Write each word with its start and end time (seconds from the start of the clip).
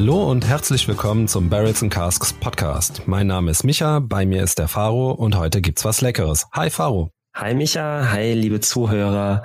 Hallo 0.00 0.30
und 0.30 0.48
herzlich 0.48 0.88
willkommen 0.88 1.28
zum 1.28 1.50
Barrels 1.50 1.82
and 1.82 1.92
Casks 1.92 2.32
Podcast. 2.32 3.02
Mein 3.04 3.26
Name 3.26 3.50
ist 3.50 3.64
Micha, 3.64 3.98
bei 3.98 4.24
mir 4.24 4.42
ist 4.42 4.58
der 4.58 4.66
Faro 4.66 5.10
und 5.10 5.36
heute 5.36 5.60
gibt's 5.60 5.84
was 5.84 6.00
Leckeres. 6.00 6.46
Hi 6.54 6.70
Faro. 6.70 7.10
Hi 7.36 7.52
Micha, 7.52 8.10
hi 8.10 8.32
liebe 8.32 8.60
Zuhörer. 8.60 9.42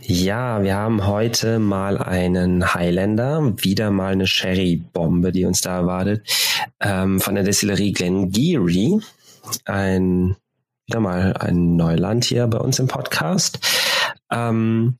Ja, 0.00 0.60
wir 0.64 0.74
haben 0.74 1.06
heute 1.06 1.60
mal 1.60 1.98
einen 1.98 2.74
Highlander, 2.74 3.54
wieder 3.62 3.92
mal 3.92 4.14
eine 4.14 4.26
Sherry-Bombe, 4.26 5.30
die 5.30 5.44
uns 5.44 5.60
da 5.60 5.76
erwartet, 5.76 6.28
ähm, 6.80 7.20
von 7.20 7.36
der 7.36 7.44
Destillerie 7.44 7.92
Glengarry. 7.92 8.98
Ein, 9.66 10.34
wieder 10.88 10.98
mal 10.98 11.34
ein 11.34 11.76
Neuland 11.76 12.24
hier 12.24 12.48
bei 12.48 12.58
uns 12.58 12.80
im 12.80 12.88
Podcast. 12.88 13.60
Ähm, 14.32 14.98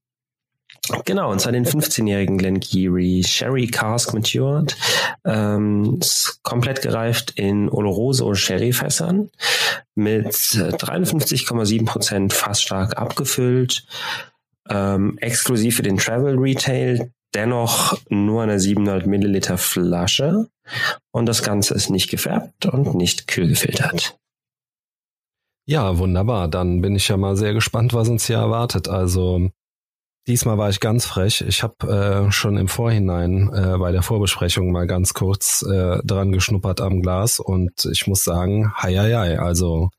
Genau, 1.05 1.31
und 1.31 1.41
zwar 1.41 1.53
den 1.53 1.67
15-jährigen 1.67 2.39
Glengarry 2.39 3.23
Sherry 3.27 3.67
Cask 3.67 4.13
Matured. 4.15 4.77
Ähm, 5.25 6.01
komplett 6.43 6.83
gereift 6.83 7.33
in 7.33 7.69
Oloroso 7.69 8.35
Sherryfässern 8.35 9.31
mit 9.95 10.27
53,7 10.27 11.87
Prozent 11.87 12.33
fassstark 12.33 12.97
abgefüllt. 12.97 13.85
Ähm, 14.69 15.19
exklusiv 15.19 15.77
für 15.77 15.83
den 15.83 15.99
Travel 15.99 16.39
Retail, 16.39 17.11
dennoch 17.35 17.99
nur 18.09 18.43
eine 18.43 18.61
700 18.61 19.07
Milliliter 19.07 19.59
Flasche. 19.59 20.49
Und 21.11 21.27
das 21.27 21.43
Ganze 21.43 21.75
ist 21.75 21.91
nicht 21.91 22.11
gefärbt 22.11 22.67
und 22.67 22.95
nicht 22.95 23.27
kühl 23.27 23.49
gefiltert. 23.49 24.17
Ja, 25.67 25.99
wunderbar. 25.99 26.49
Dann 26.49 26.81
bin 26.81 26.97
ich 26.97 27.09
ja 27.09 27.17
mal 27.17 27.37
sehr 27.37 27.55
gespannt, 27.55 27.95
was 27.95 28.09
uns 28.09 28.27
hier 28.27 28.37
erwartet. 28.37 28.89
Also 28.89 29.51
Diesmal 30.29 30.57
war 30.57 30.71
ich 30.71 30.79
ganz 30.79 31.05
frech. 31.05 31.45
Ich 31.49 31.65
habe 31.65 32.27
äh, 32.29 32.31
schon 32.31 32.57
im 32.57 32.69
Vorhinein 32.69 33.51
äh, 33.53 33.77
bei 33.79 33.91
der 33.91 34.03
Vorbesprechung 34.03 34.71
mal 34.71 34.87
ganz 34.87 35.15
kurz 35.15 35.63
äh, 35.63 35.99
dran 36.05 36.31
geschnuppert 36.31 36.81
am 36.81 37.03
Glas 37.03 37.41
und 37.41 37.89
ich 37.91 38.07
muss 38.07 38.23
sagen, 38.23 38.73
hei, 38.77 38.95
hei, 38.95 39.13
hei 39.15 39.39
also 39.41 39.91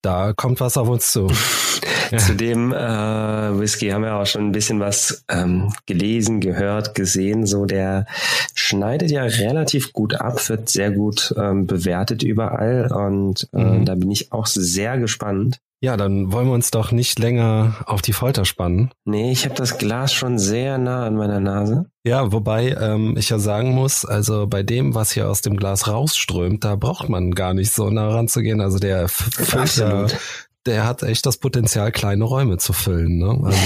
da 0.00 0.32
kommt 0.32 0.60
was 0.60 0.76
auf 0.76 0.88
uns 0.88 1.12
zu. 1.12 1.28
zu 2.16 2.34
dem 2.34 2.72
äh, 2.72 2.76
Whisky 3.58 3.90
haben 3.90 4.02
wir 4.02 4.16
auch 4.16 4.26
schon 4.26 4.48
ein 4.48 4.52
bisschen 4.52 4.80
was 4.80 5.24
ähm, 5.28 5.72
gelesen, 5.86 6.40
gehört, 6.40 6.94
gesehen. 6.94 7.46
So 7.46 7.66
der 7.66 8.06
schneidet 8.54 9.10
ja 9.10 9.22
relativ 9.24 9.92
gut 9.92 10.14
ab, 10.14 10.48
wird 10.48 10.68
sehr 10.68 10.90
gut 10.90 11.34
ähm, 11.36 11.66
bewertet 11.66 12.22
überall 12.22 12.90
und 12.92 13.48
äh, 13.52 13.62
mhm. 13.62 13.84
da 13.84 13.94
bin 13.94 14.10
ich 14.10 14.32
auch 14.32 14.46
sehr 14.46 14.98
gespannt. 14.98 15.60
Ja, 15.82 15.96
dann 15.96 16.30
wollen 16.30 16.46
wir 16.46 16.54
uns 16.54 16.70
doch 16.70 16.92
nicht 16.92 17.18
länger 17.18 17.74
auf 17.86 18.02
die 18.02 18.12
Folter 18.12 18.44
spannen. 18.44 18.92
Nee, 19.04 19.32
ich 19.32 19.44
habe 19.46 19.56
das 19.56 19.78
Glas 19.78 20.12
schon 20.12 20.38
sehr 20.38 20.78
nah 20.78 21.04
an 21.04 21.16
meiner 21.16 21.40
Nase. 21.40 21.86
Ja, 22.04 22.30
wobei 22.30 22.68
ähm, 22.80 23.16
ich 23.18 23.30
ja 23.30 23.40
sagen 23.40 23.72
muss, 23.72 24.04
also 24.04 24.46
bei 24.46 24.62
dem, 24.62 24.94
was 24.94 25.10
hier 25.10 25.28
aus 25.28 25.40
dem 25.40 25.56
Glas 25.56 25.88
rausströmt, 25.88 26.62
da 26.62 26.76
braucht 26.76 27.08
man 27.08 27.32
gar 27.32 27.52
nicht 27.52 27.72
so 27.72 27.90
nah 27.90 28.08
ranzugehen. 28.10 28.60
Also 28.60 28.78
der 28.78 29.08
Filter, 29.08 30.06
der 30.66 30.86
hat 30.86 31.02
echt 31.02 31.26
das 31.26 31.38
Potenzial, 31.38 31.90
kleine 31.90 32.22
Räume 32.22 32.58
zu 32.58 32.72
füllen, 32.72 33.18
ne? 33.18 33.40
Also 33.42 33.58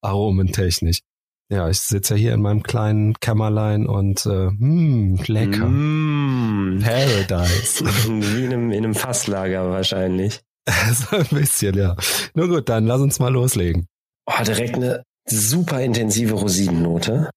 aromentechnisch. 0.00 1.02
Ja, 1.50 1.68
ich 1.68 1.78
sitze 1.78 2.14
ja 2.14 2.20
hier 2.20 2.34
in 2.34 2.42
meinem 2.42 2.64
kleinen 2.64 3.14
Kämmerlein 3.20 3.86
und 3.86 4.26
äh, 4.26 4.50
mh, 4.50 5.22
lecker. 5.28 5.66
Mm. 5.66 6.80
Paradise. 6.82 7.84
Wie 8.08 8.44
in 8.44 8.52
einem, 8.52 8.72
in 8.72 8.84
einem 8.84 8.94
Fasslager 8.96 9.70
wahrscheinlich. 9.70 10.40
so 10.92 11.16
ein 11.16 11.26
bisschen, 11.30 11.76
ja. 11.76 11.96
Nur 12.34 12.48
gut, 12.48 12.68
dann 12.68 12.86
lass 12.86 13.00
uns 13.00 13.18
mal 13.18 13.32
loslegen. 13.32 13.86
Oh, 14.26 14.42
direkt 14.42 14.76
eine 14.76 15.04
super 15.26 15.80
intensive 15.82 16.34
Rosinennote. 16.34 17.30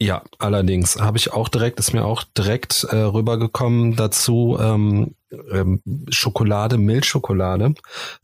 Ja, 0.00 0.24
allerdings 0.38 1.00
habe 1.00 1.16
ich 1.16 1.32
auch 1.32 1.48
direkt, 1.48 1.78
ist 1.78 1.92
mir 1.92 2.04
auch 2.04 2.24
direkt 2.24 2.84
äh, 2.90 2.96
rübergekommen 2.96 3.94
dazu 3.94 4.58
ähm, 4.60 5.14
ähm, 5.30 5.80
Schokolade, 6.08 6.76
Milchschokolade, 6.76 7.74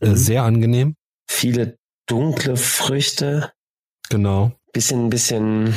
äh, 0.01 0.09
mhm. 0.09 0.17
sehr 0.17 0.43
angenehm. 0.43 0.97
Viele 1.29 1.77
dunkle 2.07 2.57
Früchte. 2.57 3.53
Genau. 4.09 4.53
Bisschen, 4.73 5.09
bisschen, 5.09 5.75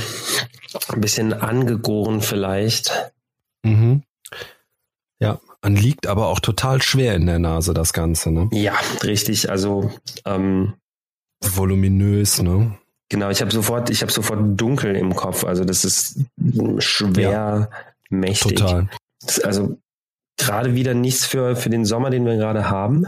bisschen 0.95 1.33
angegoren 1.33 2.21
vielleicht. 2.21 3.13
Mhm. 3.63 4.03
Ja, 5.19 5.39
man 5.61 5.75
liegt 5.75 6.07
aber 6.07 6.27
auch 6.27 6.39
total 6.39 6.81
schwer 6.81 7.15
in 7.15 7.25
der 7.25 7.39
Nase, 7.39 7.73
das 7.73 7.93
Ganze, 7.93 8.31
ne? 8.31 8.49
Ja, 8.51 8.73
richtig. 9.03 9.49
Also 9.49 9.91
ähm, 10.25 10.73
voluminös, 11.41 12.41
ne? 12.41 12.77
Genau, 13.09 13.29
ich 13.29 13.41
habe 13.41 13.51
sofort, 13.51 13.89
ich 13.89 14.01
habe 14.01 14.11
sofort 14.11 14.39
dunkel 14.59 14.95
im 14.95 15.15
Kopf. 15.15 15.43
Also 15.43 15.65
das 15.65 15.83
ist 15.83 16.19
schwer, 16.79 17.31
ja, 17.31 17.69
mächtig. 18.09 18.55
Total. 18.55 18.89
also 19.43 19.77
gerade 20.37 20.75
wieder 20.75 20.93
nichts 20.93 21.25
für 21.25 21.55
für 21.55 21.69
den 21.69 21.85
Sommer, 21.85 22.09
den 22.09 22.25
wir 22.25 22.37
gerade 22.37 22.69
haben. 22.69 23.05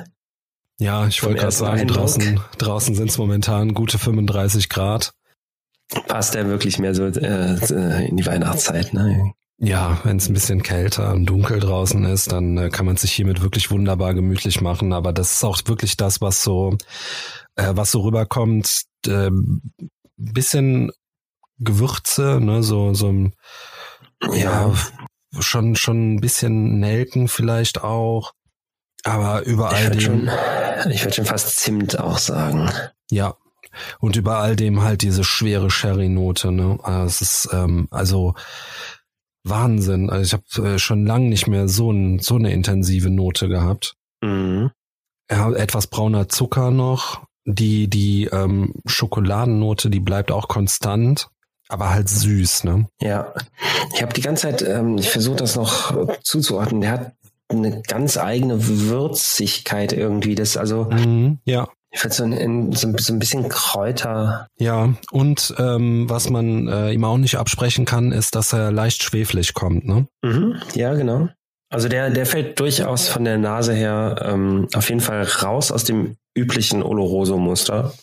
Ja, 0.79 1.07
ich 1.07 1.23
wollte 1.23 1.39
gerade 1.39 1.51
sagen, 1.51 1.81
Eindruck. 1.81 1.97
draußen 1.97 2.39
draußen 2.57 2.95
sind 2.95 3.09
es 3.09 3.17
momentan 3.17 3.73
gute 3.73 3.97
35 3.97 4.69
Grad. 4.69 5.13
Passt 6.07 6.35
ja 6.35 6.45
wirklich 6.47 6.79
mehr 6.79 6.93
so 6.93 7.05
äh, 7.05 8.07
in 8.07 8.17
die 8.17 8.25
Weihnachtszeit, 8.25 8.93
ne? 8.93 9.33
Ja, 9.63 9.97
wenn 10.03 10.17
es 10.17 10.27
ein 10.27 10.33
bisschen 10.33 10.61
kälter 10.61 11.13
und 11.13 11.25
dunkel 11.25 11.61
draußen 11.61 12.03
ist, 12.03 12.33
dann 12.33 12.57
äh, 12.57 12.69
kann 12.69 12.85
man 12.85 12.97
sich 12.97 13.13
hiermit 13.13 13.41
wirklich 13.41 13.71
wunderbar 13.71 14.13
gemütlich 14.13 14.59
machen. 14.59 14.91
Aber 14.91 15.13
das 15.13 15.35
ist 15.35 15.43
auch 15.45 15.57
wirklich 15.65 15.95
das, 15.95 16.19
was 16.19 16.43
so, 16.43 16.77
äh, 17.55 17.71
was 17.73 17.91
so 17.91 18.01
rüberkommt. 18.01 18.81
Äh, 19.07 19.31
bisschen 20.17 20.91
Gewürze, 21.59 22.39
ne, 22.41 22.61
so 22.61 22.93
so 22.93 23.07
ein, 23.07 23.35
ja, 24.33 24.73
schon 25.39 25.77
schon 25.77 26.15
ein 26.15 26.19
bisschen 26.19 26.81
Nelken 26.81 27.29
vielleicht 27.29 27.85
auch. 27.85 28.33
Aber 29.05 29.43
überall 29.43 29.75
ich 29.75 29.87
würde 29.87 30.01
schon, 30.01 30.29
ich 30.91 31.05
würde 31.05 31.15
schon 31.15 31.25
fast 31.25 31.57
Zimt 31.57 31.97
auch 31.97 32.17
sagen. 32.17 32.69
Ja, 33.09 33.37
und 33.99 34.17
überall 34.17 34.57
dem 34.57 34.81
halt 34.81 35.03
diese 35.03 35.23
schwere 35.23 35.69
Sherry-Note. 35.69 36.51
Ne? 36.51 36.79
Also 36.83 37.05
es 37.05 37.21
ist 37.21 37.49
ähm, 37.53 37.87
also 37.91 38.33
Wahnsinn. 39.43 40.09
Also 40.09 40.23
ich 40.23 40.33
habe 40.33 40.69
äh, 40.69 40.79
schon 40.79 41.05
lange 41.05 41.29
nicht 41.29 41.47
mehr 41.47 41.67
so, 41.67 41.91
ein, 41.91 42.19
so 42.19 42.35
eine 42.35 42.51
intensive 42.51 43.09
Note 43.09 43.47
gehabt. 43.47 43.95
Mhm. 44.21 44.71
Ja, 45.29 45.51
etwas 45.51 45.87
brauner 45.87 46.29
Zucker 46.29 46.71
noch. 46.71 47.21
Die, 47.45 47.89
die 47.89 48.25
ähm, 48.25 48.73
Schokoladennote, 48.85 49.89
die 49.89 49.99
bleibt 49.99 50.31
auch 50.31 50.47
konstant, 50.47 51.27
aber 51.67 51.89
halt 51.89 52.07
süß, 52.07 52.63
ne? 52.63 52.87
Ja. 53.01 53.33
Ich 53.93 54.01
habe 54.01 54.13
die 54.13 54.21
ganze 54.21 54.43
Zeit, 54.43 54.61
ähm, 54.61 54.97
ich 54.97 55.09
versuche 55.09 55.35
das 55.35 55.57
noch 55.57 56.21
zuzuordnen, 56.21 56.79
der 56.79 56.91
hat 56.91 57.11
eine 57.49 57.81
ganz 57.81 58.17
eigene 58.17 58.65
Würzigkeit 58.67 59.91
irgendwie. 59.91 60.35
Das 60.35 60.55
also 60.55 60.85
mhm, 60.85 61.39
ja. 61.43 61.67
Ich 61.93 61.99
finde 61.99 62.15
so 62.15 62.23
ein, 62.23 62.71
so, 62.73 62.91
so 62.97 63.13
ein 63.13 63.19
bisschen 63.19 63.47
Kräuter. 63.49 64.47
Ja, 64.57 64.95
und 65.11 65.53
ähm, 65.59 66.09
was 66.09 66.29
man 66.31 66.67
äh, 66.67 66.91
ihm 66.91 67.05
auch 67.05 67.17
nicht 67.17 67.37
absprechen 67.37 67.85
kann, 67.85 68.11
ist, 68.11 68.33
dass 68.33 68.51
er 68.51 68.71
leicht 68.71 69.03
schweflig 69.03 69.53
kommt, 69.53 69.85
ne? 69.85 70.07
Mhm, 70.23 70.55
ja, 70.73 70.95
genau. 70.95 71.29
Also 71.69 71.89
der, 71.89 72.09
der 72.09 72.25
fällt 72.25 72.59
durchaus 72.59 73.07
von 73.07 73.23
der 73.23 73.37
Nase 73.37 73.73
her 73.73 74.25
ähm, 74.25 74.67
auf 74.73 74.89
jeden 74.89 75.01
Fall 75.01 75.23
raus 75.23 75.71
aus 75.71 75.83
dem 75.83 76.17
üblichen 76.35 76.81
Oloroso-Muster. 76.81 77.93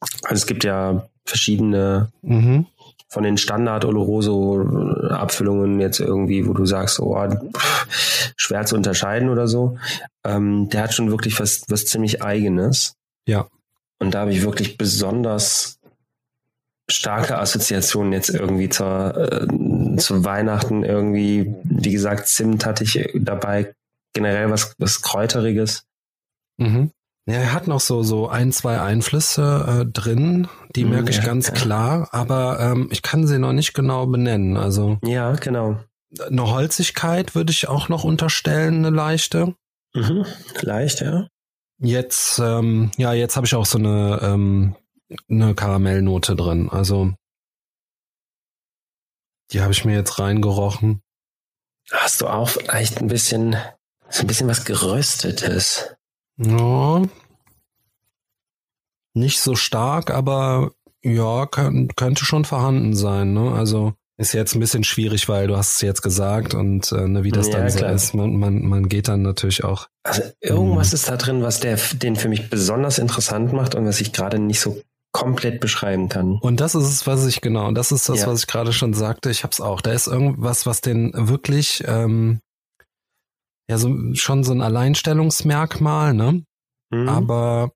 Also 0.00 0.34
es 0.34 0.46
gibt 0.46 0.64
ja 0.64 1.08
verschiedene 1.26 2.12
mhm. 2.22 2.66
Von 3.08 3.22
den 3.22 3.36
Standard 3.36 3.84
Oloroso 3.84 4.60
Abfüllungen 5.10 5.80
jetzt 5.80 6.00
irgendwie, 6.00 6.46
wo 6.46 6.52
du 6.52 6.66
sagst, 6.66 7.00
oh, 7.00 7.16
pff, 7.56 8.34
schwer 8.36 8.66
zu 8.66 8.76
unterscheiden 8.76 9.28
oder 9.28 9.46
so. 9.48 9.78
Ähm, 10.24 10.68
der 10.68 10.82
hat 10.82 10.94
schon 10.94 11.10
wirklich 11.10 11.38
was, 11.38 11.62
was 11.68 11.86
ziemlich 11.86 12.22
eigenes. 12.22 12.94
Ja. 13.26 13.46
Und 13.98 14.14
da 14.14 14.20
habe 14.20 14.32
ich 14.32 14.42
wirklich 14.42 14.76
besonders 14.76 15.78
starke 16.88 17.38
Assoziationen 17.38 18.12
jetzt 18.12 18.30
irgendwie 18.30 18.68
zur, 18.68 19.16
äh, 19.16 19.96
zu 19.96 20.24
Weihnachten 20.24 20.84
irgendwie. 20.84 21.54
Wie 21.64 21.92
gesagt, 21.92 22.28
Zimt 22.28 22.66
hatte 22.66 22.84
ich 22.84 23.08
dabei, 23.14 23.74
generell 24.12 24.50
was, 24.50 24.74
was 24.78 25.02
Kräuteriges. 25.02 25.84
Mhm. 26.58 26.90
Ja, 27.28 27.34
er 27.34 27.52
hat 27.52 27.66
noch 27.66 27.80
so, 27.80 28.04
so 28.04 28.28
ein, 28.28 28.52
zwei 28.52 28.80
Einflüsse 28.80 29.82
äh, 29.82 29.90
drin, 29.90 30.46
die 30.76 30.84
mhm, 30.84 30.90
merke 30.90 31.10
ich 31.10 31.16
ja, 31.16 31.24
ganz 31.24 31.48
ja. 31.48 31.54
klar, 31.54 32.08
aber 32.12 32.60
ähm, 32.60 32.88
ich 32.92 33.02
kann 33.02 33.26
sie 33.26 33.40
noch 33.40 33.52
nicht 33.52 33.74
genau 33.74 34.06
benennen. 34.06 34.56
Also 34.56 34.98
ja, 35.02 35.32
genau. 35.32 35.80
Eine 36.20 36.50
Holzigkeit 36.50 37.34
würde 37.34 37.50
ich 37.50 37.66
auch 37.66 37.88
noch 37.88 38.04
unterstellen, 38.04 38.86
eine 38.86 38.94
leichte. 38.94 39.56
Mhm, 39.92 40.24
leicht, 40.60 41.00
ja. 41.00 41.26
Jetzt, 41.78 42.38
ähm, 42.38 42.92
ja, 42.96 43.12
jetzt 43.12 43.36
habe 43.36 43.46
ich 43.46 43.54
auch 43.56 43.66
so 43.66 43.78
eine, 43.78 44.20
ähm, 44.22 44.76
eine 45.28 45.54
Karamellnote 45.54 46.36
drin. 46.36 46.68
Also 46.70 47.12
die 49.50 49.62
habe 49.62 49.72
ich 49.72 49.84
mir 49.84 49.94
jetzt 49.94 50.18
reingerochen. 50.20 51.02
Hast 51.90 52.20
du 52.20 52.28
auch 52.28 52.56
echt 52.68 52.98
ein 52.98 53.08
bisschen, 53.08 53.56
so 54.08 54.22
ein 54.22 54.26
bisschen 54.26 54.48
was 54.48 54.64
Geröstetes? 54.64 55.96
Ja. 56.38 57.02
Nicht 59.14 59.40
so 59.40 59.54
stark, 59.54 60.10
aber 60.10 60.72
ja, 61.02 61.46
kann, 61.46 61.88
könnte 61.96 62.24
schon 62.24 62.44
vorhanden 62.44 62.94
sein. 62.94 63.32
Ne? 63.32 63.52
Also 63.52 63.94
ist 64.18 64.32
jetzt 64.32 64.54
ein 64.54 64.60
bisschen 64.60 64.84
schwierig, 64.84 65.28
weil 65.28 65.46
du 65.46 65.56
hast 65.56 65.76
es 65.76 65.80
jetzt 65.82 66.02
gesagt 66.02 66.54
und 66.54 66.90
äh, 66.92 67.06
ne, 67.06 67.22
wie 67.22 67.32
das 67.32 67.48
ja, 67.48 67.58
dann 67.58 67.70
so 67.70 67.78
klar. 67.78 67.92
ist. 67.92 68.14
Man, 68.14 68.36
man, 68.36 68.62
man 68.62 68.88
geht 68.88 69.08
dann 69.08 69.22
natürlich 69.22 69.62
auch. 69.62 69.88
Also 70.04 70.22
irgendwas 70.40 70.92
ähm, 70.92 70.94
ist 70.94 71.08
da 71.08 71.16
drin, 71.16 71.42
was 71.42 71.60
der, 71.60 71.78
den 71.94 72.16
für 72.16 72.28
mich 72.28 72.48
besonders 72.48 72.98
interessant 72.98 73.52
macht 73.52 73.74
und 73.74 73.84
was 73.84 74.00
ich 74.00 74.12
gerade 74.12 74.38
nicht 74.38 74.60
so 74.60 74.80
komplett 75.12 75.60
beschreiben 75.60 76.08
kann. 76.08 76.38
Und 76.40 76.60
das 76.60 76.74
ist 76.74 76.86
es, 76.86 77.06
was 77.06 77.26
ich 77.26 77.40
genau, 77.40 77.70
das 77.72 77.92
ist 77.92 78.08
das, 78.08 78.20
ja. 78.20 78.26
was 78.26 78.40
ich 78.40 78.46
gerade 78.46 78.72
schon 78.72 78.94
sagte. 78.94 79.30
Ich 79.30 79.44
hab's 79.44 79.60
auch. 79.60 79.80
Da 79.80 79.92
ist 79.92 80.06
irgendwas, 80.06 80.66
was 80.66 80.80
den 80.80 81.12
wirklich 81.14 81.84
ähm, 81.86 82.40
ja 83.68 83.78
so 83.78 83.94
schon 84.14 84.44
so 84.44 84.52
ein 84.52 84.62
Alleinstellungsmerkmal, 84.62 86.14
ne? 86.14 86.44
Mhm. 86.90 87.08
Aber 87.08 87.72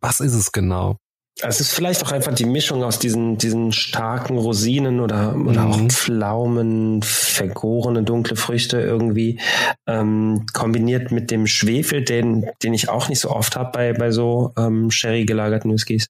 was 0.00 0.20
ist 0.20 0.34
es 0.34 0.52
genau? 0.52 0.96
Es 1.42 1.60
ist 1.60 1.72
vielleicht 1.72 2.02
auch 2.02 2.12
einfach 2.12 2.34
die 2.34 2.46
Mischung 2.46 2.82
aus 2.82 2.98
diesen, 2.98 3.36
diesen 3.36 3.70
starken 3.70 4.38
Rosinen 4.38 5.00
oder, 5.00 5.36
oder 5.36 5.66
mhm. 5.66 5.72
auch 5.72 5.88
Pflaumen, 5.88 7.02
vergorene 7.02 8.02
dunkle 8.02 8.36
Früchte 8.36 8.80
irgendwie, 8.80 9.38
ähm, 9.86 10.46
kombiniert 10.54 11.12
mit 11.12 11.30
dem 11.30 11.46
Schwefel, 11.46 12.02
den, 12.02 12.46
den 12.62 12.72
ich 12.72 12.88
auch 12.88 13.10
nicht 13.10 13.20
so 13.20 13.30
oft 13.30 13.54
habe 13.54 13.70
bei, 13.70 13.92
bei 13.92 14.10
so 14.12 14.54
ähm, 14.56 14.90
Sherry 14.90 15.26
gelagerten 15.26 15.70
Whiskys. 15.70 16.06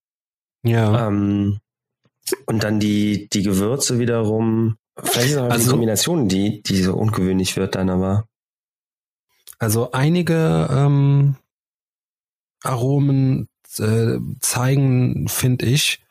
Ja. 0.63 1.09
Ähm, 1.09 1.59
und 2.47 2.63
dann 2.63 2.79
die, 2.79 3.29
die 3.29 3.43
Gewürze 3.43 3.99
wiederum. 3.99 4.77
Vielleicht 4.97 5.33
ist 5.33 5.39
auch 5.39 5.51
also, 5.51 5.65
die 5.65 5.71
Kombination, 5.71 6.29
die, 6.29 6.63
die 6.63 6.83
so 6.83 6.95
ungewöhnlich 6.95 7.57
wird 7.57 7.75
dann 7.75 7.91
aber. 7.91 8.27
Also 9.59 9.93
einige 9.93 10.69
ähm, 10.71 11.37
Aromen 12.63 13.49
äh, 13.79 14.19
zeigen, 14.41 15.29
finde 15.29 15.67
ich, 15.67 16.05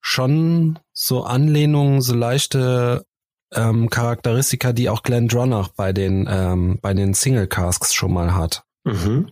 schon 0.00 0.78
so 0.92 1.24
Anlehnungen, 1.24 2.00
so 2.00 2.14
leichte 2.14 3.06
ähm, 3.52 3.90
Charakteristika, 3.90 4.72
die 4.72 4.88
auch 4.88 5.02
Glenn 5.02 5.28
Dronach 5.28 5.68
bei 5.68 5.92
den 5.92 6.26
ähm, 6.28 6.78
bei 6.80 6.94
den 6.94 7.14
Single 7.14 7.46
Casks 7.46 7.94
schon 7.94 8.12
mal 8.12 8.34
hat. 8.34 8.64
Mhm. 8.84 9.30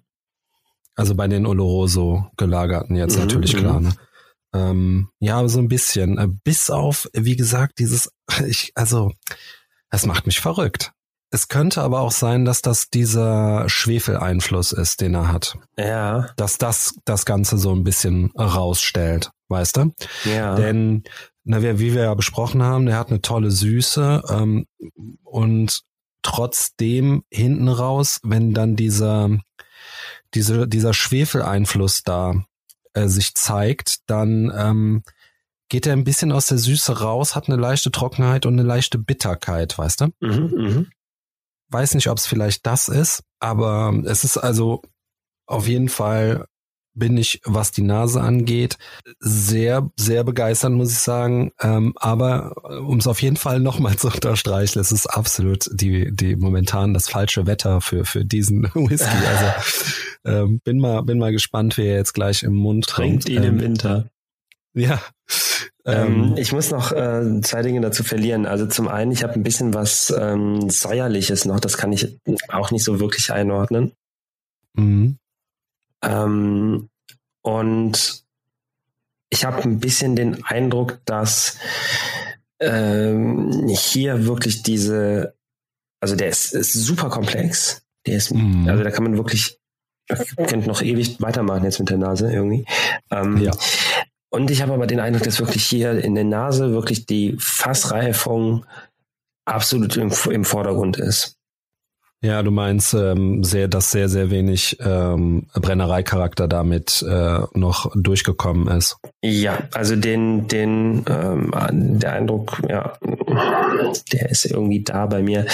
Also 0.94 1.14
bei 1.14 1.28
den 1.28 1.46
Oloroso 1.46 2.26
gelagerten 2.36 2.96
jetzt 2.96 3.16
mhm, 3.16 3.22
natürlich 3.22 3.54
mhm. 3.54 3.58
klar. 3.58 3.80
Ne? 3.80 3.94
Ähm, 4.52 5.08
ja, 5.20 5.46
so 5.48 5.58
ein 5.58 5.68
bisschen. 5.68 6.18
Äh, 6.18 6.28
bis 6.44 6.70
auf, 6.70 7.08
wie 7.12 7.36
gesagt, 7.36 7.78
dieses, 7.78 8.12
ich, 8.46 8.72
also, 8.74 9.12
das 9.90 10.06
macht 10.06 10.26
mich 10.26 10.40
verrückt. 10.40 10.92
Es 11.32 11.46
könnte 11.46 11.82
aber 11.82 12.00
auch 12.00 12.10
sein, 12.10 12.44
dass 12.44 12.60
das 12.60 12.90
dieser 12.90 13.68
Schwefeleinfluss 13.68 14.72
ist, 14.72 15.00
den 15.00 15.14
er 15.14 15.32
hat. 15.32 15.56
Ja. 15.78 16.28
Dass 16.36 16.58
das 16.58 16.96
das 17.04 17.24
Ganze 17.24 17.56
so 17.56 17.72
ein 17.72 17.84
bisschen 17.84 18.32
rausstellt, 18.32 19.30
weißt 19.48 19.76
du? 19.76 19.94
Ja. 20.24 20.56
Denn, 20.56 21.04
na, 21.44 21.62
wie 21.62 21.94
wir 21.94 22.02
ja 22.02 22.14
besprochen 22.14 22.62
haben, 22.64 22.86
der 22.86 22.98
hat 22.98 23.10
eine 23.10 23.20
tolle 23.20 23.52
Süße 23.52 24.24
ähm, 24.28 24.66
und 25.22 25.82
trotzdem 26.22 27.22
hinten 27.30 27.68
raus, 27.68 28.18
wenn 28.24 28.52
dann 28.52 28.74
dieser, 28.74 29.30
diese, 30.34 30.66
dieser 30.66 30.94
Schwefeleinfluss 30.94 32.02
da 32.02 32.44
äh, 32.92 33.06
sich 33.06 33.34
zeigt, 33.34 33.98
dann 34.06 34.52
ähm, 34.54 35.02
geht 35.68 35.86
er 35.86 35.92
ein 35.92 36.04
bisschen 36.04 36.32
aus 36.32 36.46
der 36.46 36.58
Süße 36.58 37.00
raus, 37.00 37.36
hat 37.36 37.48
eine 37.48 37.56
leichte 37.56 37.92
Trockenheit 37.92 38.46
und 38.46 38.54
eine 38.54 38.66
leichte 38.66 38.98
Bitterkeit, 38.98 39.78
weißt 39.78 40.00
du? 40.00 40.06
Mhm, 40.18 40.50
mh 40.56 40.84
weiß 41.70 41.94
nicht, 41.94 42.08
ob 42.08 42.18
es 42.18 42.26
vielleicht 42.26 42.66
das 42.66 42.88
ist, 42.88 43.22
aber 43.38 43.94
es 44.04 44.24
ist 44.24 44.36
also 44.36 44.82
auf 45.46 45.66
jeden 45.66 45.88
Fall 45.88 46.46
bin 46.94 47.16
ich, 47.16 47.40
was 47.44 47.72
die 47.72 47.82
Nase 47.82 48.20
angeht, 48.20 48.76
sehr, 49.20 49.90
sehr 49.96 50.24
begeistert, 50.24 50.72
muss 50.72 50.90
ich 50.90 50.98
sagen. 50.98 51.52
Ähm, 51.60 51.94
aber 51.96 52.52
äh, 52.68 52.76
um 52.76 52.98
es 52.98 53.06
auf 53.06 53.22
jeden 53.22 53.36
Fall 53.36 53.60
nochmal 53.60 53.96
zu 53.96 54.08
unterstreichen, 54.08 54.80
es 54.80 54.92
ist 54.92 55.06
absolut 55.06 55.68
die, 55.72 56.10
die 56.12 56.36
momentan 56.36 56.94
das 56.94 57.08
falsche 57.08 57.46
Wetter 57.46 57.80
für, 57.80 58.04
für 58.04 58.24
diesen 58.24 58.64
Whisky. 58.74 59.26
Also 59.26 59.46
ähm, 60.24 60.60
bin 60.64 60.78
mal, 60.78 61.02
bin 61.02 61.18
mal 61.18 61.32
gespannt, 61.32 61.78
wer 61.78 61.94
jetzt 61.94 62.12
gleich 62.12 62.42
im 62.42 62.54
Mund 62.54 62.86
trinkt. 62.86 63.28
ihn 63.28 63.42
ähm, 63.42 63.54
im 63.54 63.60
Winter. 63.60 64.10
Ja, 64.74 65.02
ähm, 65.84 66.24
ähm, 66.24 66.34
ich 66.36 66.52
muss 66.52 66.70
noch 66.70 66.92
äh, 66.92 67.40
zwei 67.42 67.62
Dinge 67.62 67.80
dazu 67.80 68.04
verlieren. 68.04 68.46
Also 68.46 68.66
zum 68.66 68.88
einen, 68.88 69.12
ich 69.12 69.22
habe 69.22 69.34
ein 69.34 69.42
bisschen 69.42 69.74
was 69.74 70.14
ähm, 70.16 70.68
Säuerliches 70.68 71.44
noch, 71.44 71.60
das 71.60 71.76
kann 71.76 71.92
ich 71.92 72.18
auch 72.48 72.70
nicht 72.70 72.84
so 72.84 73.00
wirklich 73.00 73.32
einordnen. 73.32 73.92
Mhm. 74.74 75.18
Ähm, 76.02 76.88
und 77.42 78.24
ich 79.30 79.44
habe 79.44 79.62
ein 79.62 79.80
bisschen 79.80 80.16
den 80.16 80.44
Eindruck, 80.44 81.00
dass 81.04 81.56
ähm, 82.60 83.68
hier 83.68 84.26
wirklich 84.26 84.62
diese, 84.62 85.34
also 86.00 86.14
der 86.14 86.28
ist, 86.28 86.52
ist 86.52 86.72
super 86.72 87.08
komplex. 87.08 87.82
Der 88.06 88.16
ist, 88.16 88.34
mhm. 88.34 88.68
also 88.68 88.82
da 88.82 88.90
kann 88.90 89.04
man 89.04 89.16
wirklich, 89.16 89.58
könnte 90.36 90.68
noch 90.68 90.82
ewig 90.82 91.20
weitermachen 91.22 91.64
jetzt 91.64 91.78
mit 91.78 91.90
der 91.90 91.98
Nase 91.98 92.30
irgendwie. 92.30 92.66
Ähm, 93.10 93.38
ja. 93.38 93.52
Und 94.30 94.50
ich 94.50 94.62
habe 94.62 94.72
aber 94.72 94.86
den 94.86 95.00
Eindruck, 95.00 95.24
dass 95.24 95.40
wirklich 95.40 95.64
hier 95.64 96.02
in 96.02 96.14
der 96.14 96.24
Nase 96.24 96.72
wirklich 96.72 97.04
die 97.06 97.36
Fassreifung 97.38 98.64
absolut 99.44 99.96
im, 99.96 100.12
im 100.30 100.44
Vordergrund 100.44 100.98
ist. 100.98 101.36
Ja, 102.22 102.42
du 102.42 102.50
meinst 102.50 102.92
ähm, 102.92 103.42
sehr, 103.42 103.66
dass 103.66 103.90
sehr, 103.90 104.10
sehr 104.10 104.30
wenig 104.30 104.76
ähm, 104.80 105.46
Brennereicharakter 105.54 106.48
damit 106.48 107.02
äh, 107.08 107.40
noch 107.54 107.90
durchgekommen 107.94 108.68
ist. 108.68 108.98
Ja, 109.22 109.58
also 109.72 109.96
den, 109.96 110.46
den, 110.46 111.02
ähm, 111.08 111.50
der 111.98 112.12
Eindruck, 112.12 112.60
ja, 112.68 112.92
der 114.12 114.28
ist 114.28 114.44
irgendwie 114.44 114.84
da 114.84 115.06
bei 115.06 115.22
mir. 115.22 115.46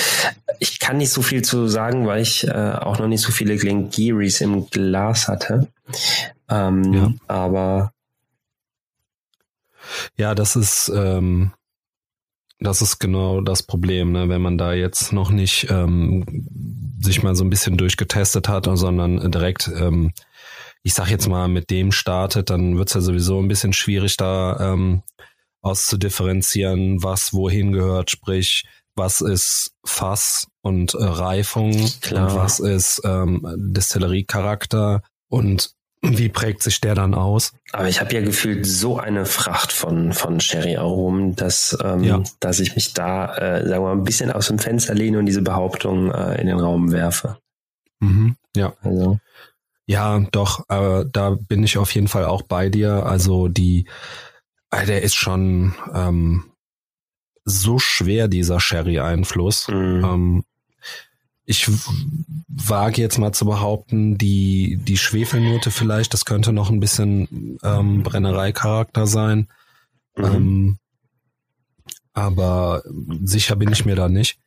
Ich 0.59 0.81
kann 0.81 0.97
nicht 0.97 1.11
so 1.11 1.23
viel 1.23 1.43
zu 1.43 1.69
sagen, 1.69 2.09
weil 2.09 2.23
ich 2.23 2.49
äh, 2.49 2.51
auch 2.51 2.99
noch 2.99 3.07
nicht 3.07 3.23
so 3.23 3.31
viele 3.31 3.57
Glengiris 3.57 4.41
im 4.41 4.69
Glas 4.69 5.29
hatte. 5.29 5.69
Ähm, 6.51 6.93
ja. 6.93 7.13
Aber 7.29 7.93
ja, 10.17 10.35
das 10.35 10.57
ist, 10.57 10.91
ähm, 10.95 11.53
das 12.59 12.83
ist 12.83 12.99
genau 12.99 13.41
das 13.41 13.63
Problem, 13.63 14.13
ne? 14.13 14.29
wenn 14.29 14.41
man 14.41 14.59
da 14.59 14.73
jetzt 14.73 15.13
noch 15.13 15.31
nicht 15.31 15.69
ähm, 15.71 16.25
sich 17.01 17.23
mal 17.23 17.37
so 17.37 17.45
ein 17.45 17.51
bisschen 17.51 17.77
durchgetestet 17.77 18.49
hat, 18.49 18.69
sondern 18.73 19.31
direkt, 19.31 19.69
ähm, 19.69 20.13
ich 20.83 20.95
sag 20.95 21.11
jetzt 21.11 21.29
mal, 21.29 21.49
mit 21.49 21.71
dem 21.71 21.93
startet, 21.93 22.51
dann 22.51 22.79
wird's 22.79 22.95
ja 22.95 23.01
sowieso 23.01 23.41
ein 23.41 23.49
bisschen 23.49 23.73
schwierig, 23.73 24.17
da 24.17 24.73
ähm, 24.73 25.03
auszudifferenzieren, 25.61 27.03
was 27.03 27.33
wohin 27.35 27.73
gehört, 27.73 28.11
sprich, 28.11 28.65
was 28.95 29.21
ist 29.21 29.73
Fass 29.85 30.47
und 30.63 30.95
äh, 30.95 31.05
Reifung 31.05 31.73
Klar. 32.01 32.31
und 32.31 32.37
was 32.37 32.61
ist 32.61 33.03
ähm, 33.05 33.47
Distillerie-Charakter 33.57 35.03
und 35.29 35.76
wie 36.09 36.29
prägt 36.29 36.63
sich 36.63 36.81
der 36.81 36.95
dann 36.95 37.15
aus? 37.15 37.53
Aber 37.73 37.89
ich 37.89 38.01
habe 38.01 38.15
ja 38.15 38.21
gefühlt 38.21 38.67
so 38.67 38.99
eine 38.99 39.27
Fracht 39.27 39.73
von, 39.73 40.13
von 40.13 40.41
Sherry-Aromen, 40.41 41.37
dass, 41.37 41.77
ähm, 41.83 42.05
ja. 42.05 42.23
dass 42.41 42.61
ich 42.61 42.75
mich 42.75 42.95
da, 42.95 43.37
äh, 43.37 43.69
sagen 43.69 43.83
wir 43.83 43.89
mal, 43.89 43.93
ein 43.93 44.05
bisschen 44.05 44.31
aus 44.31 44.49
dem 44.49 44.59
Fenster 44.59 44.95
lehne 44.95 45.19
und 45.19 45.27
diese 45.27 45.43
Behauptung 45.43 46.11
äh, 46.11 46.41
in 46.41 46.47
den 46.47 46.59
Raum 46.59 46.93
werfe. 46.93 47.39
Mhm, 48.01 48.37
ja. 48.55 48.75
Also. 48.83 49.19
Ja, 49.87 50.19
doch, 50.33 50.65
aber 50.69 51.05
da 51.05 51.31
bin 51.31 51.63
ich 51.63 51.79
auf 51.79 51.95
jeden 51.95 52.09
Fall 52.09 52.25
auch 52.25 52.43
bei 52.43 52.69
dir. 52.69 53.07
Also 53.07 53.49
die, 53.49 53.87
äh, 54.71 54.85
der 54.85 55.03
ist 55.03 55.15
schon 55.15 55.75
ähm, 55.95 56.45
so 57.45 57.79
schwer, 57.79 58.29
dieser 58.29 58.59
Sherry-Einfluss. 58.61 59.69
Mhm. 59.69 60.05
Ähm, 60.05 60.45
ich 61.47 61.71
wage 62.49 63.01
jetzt 63.01 63.19
mal 63.19 63.33
zu 63.33 63.47
behaupten, 63.47 64.19
die, 64.19 64.79
die 64.83 64.99
Schwefelnote 64.99 65.71
vielleicht, 65.71 66.13
das 66.13 66.25
könnte 66.25 66.53
noch 66.53 66.71
ein 66.71 66.81
bisschen 66.81 67.59
ähm, 67.63 68.03
Brennereicharakter 68.03 69.07
sein. 69.07 69.49
Mhm. 70.17 70.25
Ähm, 70.25 70.79
aber 72.13 72.83
sicher 73.23 73.55
bin 73.57 73.71
ich 73.71 73.85
mir 73.85 73.95
da 73.95 74.09
nicht. 74.09 74.39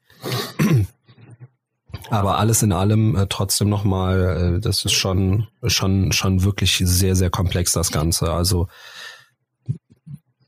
Aber 2.09 2.37
alles 2.37 2.63
in 2.63 2.71
allem 2.71 3.15
äh, 3.15 3.27
trotzdem 3.27 3.69
nochmal, 3.69 4.55
äh, 4.57 4.59
das 4.59 4.83
ist 4.83 4.93
schon, 4.93 5.47
schon, 5.65 6.11
schon 6.11 6.43
wirklich 6.43 6.81
sehr, 6.83 7.15
sehr 7.15 7.29
komplex, 7.29 7.71
das 7.71 7.91
Ganze. 7.91 8.31
Also 8.33 8.67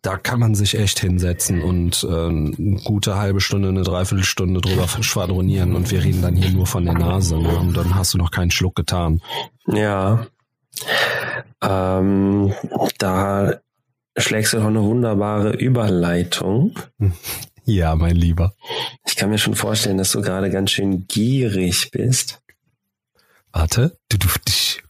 da 0.02 0.18
kann 0.18 0.40
man 0.40 0.56
sich 0.56 0.78
echt 0.78 1.00
hinsetzen 1.00 1.62
und 1.62 2.04
äh, 2.04 2.08
eine 2.08 2.80
gute 2.84 3.18
halbe 3.18 3.40
Stunde, 3.40 3.70
eine 3.70 3.84
Dreiviertelstunde 3.84 4.60
drüber 4.62 4.88
schwadronieren 4.88 5.76
und 5.76 5.92
wir 5.92 6.04
reden 6.04 6.22
dann 6.22 6.36
hier 6.36 6.52
nur 6.52 6.66
von 6.66 6.86
der 6.86 6.96
Nase 6.96 7.38
ne? 7.38 7.56
und 7.58 7.78
dann 7.78 7.94
hast 7.94 8.14
du 8.14 8.18
noch 8.18 8.32
keinen 8.32 8.52
Schluck 8.52 8.76
getan. 8.76 9.22
Ja. 9.68 10.26
Ähm, 11.62 12.54
da 12.98 13.60
schlägst 14.18 14.54
du 14.54 14.58
doch 14.58 14.66
eine 14.66 14.82
wunderbare 14.82 15.54
Überleitung. 15.54 16.74
Ja, 17.64 17.96
mein 17.96 18.16
Lieber. 18.16 18.56
Ich 19.06 19.16
kann 19.16 19.30
mir 19.30 19.38
schon 19.38 19.54
vorstellen, 19.54 20.00
dass 20.00 20.12
du 20.12 20.22
gerade 20.22 20.50
ganz 20.50 20.72
schön 20.72 21.06
gierig 21.08 21.92
bist. 21.92 22.42
Warte. 23.52 23.96
Du, 24.10 24.18
du, 24.18 24.28
dich. 24.48 24.82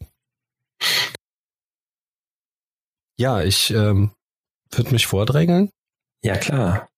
Ja, 3.18 3.44
ich 3.44 3.72
ähm, 3.72 4.12
würde 4.72 4.92
mich 4.92 5.08
vordrängeln. 5.08 5.72
Ja, 6.24 6.38
klar. 6.38 6.90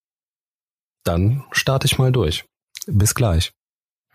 Dann 1.03 1.43
starte 1.51 1.85
ich 1.85 1.97
mal 1.97 2.11
durch. 2.11 2.45
Bis 2.87 3.15
gleich. 3.15 3.53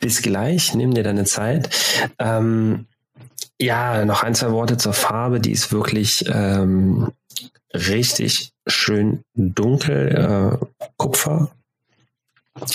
Bis 0.00 0.23
gleich, 0.23 0.75
nimm 0.75 0.95
dir 0.95 1.03
deine 1.03 1.25
Zeit. 1.25 1.71
Ähm, 2.19 2.87
ja, 3.61 4.05
noch 4.05 4.23
ein, 4.23 4.35
zwei 4.35 4.53
Worte 4.53 4.77
zur 4.77 4.93
Farbe. 4.93 5.41
Die 5.41 5.50
ist 5.50 5.73
wirklich 5.73 6.25
ähm, 6.29 7.12
richtig 7.75 8.53
schön 8.67 9.23
dunkel, 9.35 10.61
äh, 10.61 10.87
Kupfer 10.97 11.50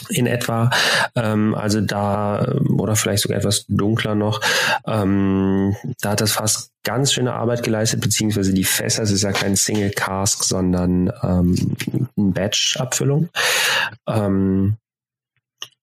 in 0.09 0.27
etwa. 0.27 0.69
Ähm, 1.15 1.55
also 1.55 1.81
da, 1.81 2.45
oder 2.77 2.95
vielleicht 2.95 3.23
sogar 3.23 3.37
etwas 3.37 3.65
dunkler 3.67 4.15
noch. 4.15 4.41
Ähm, 4.85 5.75
da 6.01 6.11
hat 6.11 6.21
das 6.21 6.33
Fass 6.33 6.71
ganz 6.83 7.13
schöne 7.13 7.33
Arbeit 7.33 7.63
geleistet, 7.63 8.01
beziehungsweise 8.01 8.53
die 8.53 8.63
Fässer, 8.63 9.03
es 9.03 9.11
ist 9.11 9.23
ja 9.23 9.31
kein 9.31 9.55
Single 9.55 9.91
Cask, 9.91 10.43
sondern 10.43 11.11
ähm, 11.23 11.75
eine 12.17 12.31
Batch-Abfüllung. 12.31 13.29
Ähm, 14.07 14.77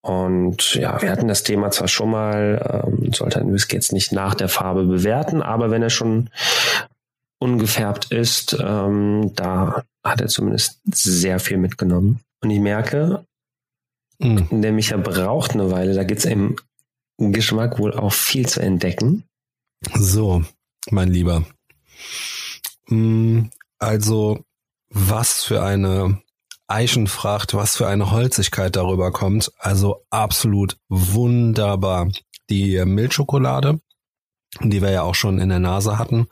und 0.03 0.75
ja, 0.75 1.01
wir 1.03 1.11
hatten 1.11 1.29
das 1.29 1.43
Thema 1.43 1.71
zwar 1.71 1.89
schon 1.89 2.11
mal, 2.11 2.87
ähm, 2.87 3.13
sollte 3.13 3.39
ein 3.39 3.53
Whisky 3.53 3.77
jetzt 3.77 3.93
nicht 3.93 4.13
nach 4.13 4.35
der 4.35 4.49
Farbe 4.49 4.85
bewerten, 4.85 5.43
aber 5.43 5.71
wenn 5.71 5.83
er 5.83 5.91
schon 5.91 6.31
ungefärbt 7.39 8.11
ist, 8.13 8.57
ähm, 8.61 9.33
da 9.35 9.85
hat 10.05 10.21
er 10.21 10.29
zumindest 10.29 10.81
sehr 10.85 11.39
viel 11.39 11.59
mitgenommen. 11.59 12.21
Und 12.43 12.51
ich 12.51 12.61
merke, 12.61 13.25
Mhm. 14.21 14.63
Der 14.63 14.73
Micha 14.73 14.97
braucht 14.97 15.53
eine 15.53 15.71
Weile. 15.71 15.95
Da 15.95 16.05
gibt 16.05 16.21
es 16.21 16.27
im 16.27 16.57
Geschmack 17.19 17.79
wohl 17.79 17.95
auch 17.95 18.13
viel 18.13 18.47
zu 18.47 18.61
entdecken. 18.61 19.25
So, 19.95 20.45
mein 20.91 21.09
Lieber. 21.09 21.45
Mm, 22.89 23.45
also, 23.79 24.45
was 24.91 25.43
für 25.45 25.63
eine 25.63 26.23
Eichenfracht, 26.71 27.55
was 27.55 27.77
für 27.77 27.89
eine 27.89 28.11
Holzigkeit 28.11 28.77
darüber 28.77 29.11
kommt. 29.11 29.53
Also 29.59 30.05
absolut 30.11 30.79
wunderbar. 30.89 32.09
Die 32.49 32.83
Milchschokolade, 32.85 33.81
die 34.61 34.81
wir 34.81 34.91
ja 34.91 35.03
auch 35.03 35.15
schon 35.15 35.39
in 35.39 35.49
der 35.49 35.59
Nase 35.59 35.99
hatten, 35.99 36.29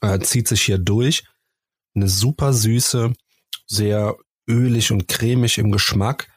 äh, 0.00 0.18
zieht 0.20 0.48
sich 0.48 0.62
hier 0.62 0.78
durch. 0.78 1.24
Eine 1.94 2.08
super 2.08 2.52
süße, 2.52 3.12
sehr 3.66 4.16
ölig 4.48 4.90
und 4.90 5.08
cremig 5.08 5.58
im 5.58 5.70
Geschmack 5.70 6.28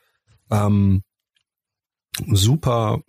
ähm, 0.51 1.03
super 2.27 3.01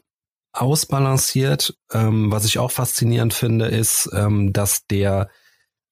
ausbalanciert. 0.53 1.77
Ähm, 1.93 2.31
was 2.31 2.45
ich 2.45 2.59
auch 2.59 2.71
faszinierend 2.71 3.35
finde, 3.35 3.67
ist, 3.67 4.11
ähm, 4.15 4.53
dass 4.53 4.87
der 4.87 5.31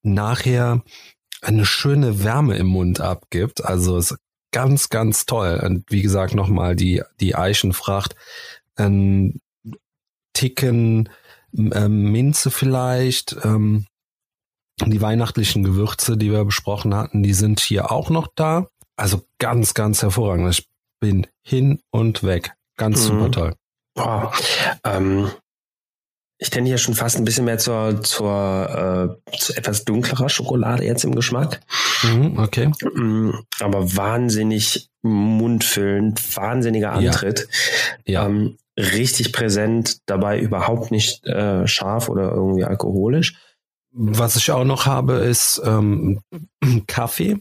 nachher 0.03 0.83
eine 1.43 1.65
schöne 1.65 2.23
Wärme 2.23 2.57
im 2.57 2.67
Mund 2.67 3.01
abgibt. 3.01 3.65
Also 3.65 3.97
ist 3.97 4.17
ganz, 4.53 4.89
ganz 4.89 5.27
toll. 5.27 5.61
Und 5.65 5.91
wie 5.91 6.03
gesagt, 6.03 6.35
nochmal 6.35 6.77
die, 6.77 7.03
die 7.21 7.35
Eichenfracht. 7.35 8.15
Ein 8.77 9.41
Ticken 10.33 11.09
ähm, 11.57 12.13
Minze 12.13 12.51
vielleicht. 12.51 13.37
Ähm, 13.45 13.87
die 14.87 15.03
weihnachtlichen 15.03 15.63
Gewürze, 15.63 16.17
die 16.17 16.31
wir 16.31 16.45
besprochen 16.45 16.95
hatten, 16.95 17.23
die 17.23 17.35
sind 17.35 17.61
hier 17.61 17.93
auch 17.93 18.09
noch 18.09 18.29
da. 18.35 18.69
Also 18.97 19.23
ganz, 19.39 19.75
ganz 19.75 20.03
hervorragend. 20.03 20.49
Ich 20.51 20.69
bin 21.01 21.27
hin 21.51 21.81
und 21.91 22.23
weg. 22.23 22.53
Ganz 22.77 23.01
mhm. 23.01 23.07
super 23.07 23.31
toll. 23.31 23.55
Boah. 23.95 24.33
Ähm, 24.85 25.31
ich 26.39 26.49
tende 26.49 26.69
hier 26.69 26.79
schon 26.79 26.95
fast 26.95 27.19
ein 27.19 27.25
bisschen 27.25 27.45
mehr 27.45 27.59
zur, 27.59 28.03
zur, 28.03 29.19
äh, 29.31 29.37
zu 29.37 29.55
etwas 29.55 29.85
dunklerer 29.85 30.31
Schokolade 30.31 30.85
jetzt 30.85 31.05
im 31.05 31.15
Geschmack. 31.15 31.61
Mhm, 32.03 32.39
okay. 32.39 32.71
Mm, 32.95 33.33
aber 33.61 33.95
wahnsinnig 33.95 34.89
mundfüllend, 35.03 36.37
wahnsinniger 36.37 36.93
Antritt. 36.93 37.47
Ja. 38.07 38.23
ja. 38.23 38.27
Ähm, 38.27 38.57
richtig 38.79 39.33
präsent, 39.33 39.99
dabei 40.07 40.41
überhaupt 40.41 40.91
nicht 40.91 41.27
äh, 41.27 41.67
scharf 41.67 42.09
oder 42.09 42.33
irgendwie 42.33 42.65
alkoholisch. 42.65 43.35
Was 43.93 44.37
ich 44.37 44.51
auch 44.51 44.65
noch 44.65 44.87
habe, 44.87 45.15
ist 45.15 45.61
ähm, 45.65 46.21
Kaffee. 46.87 47.39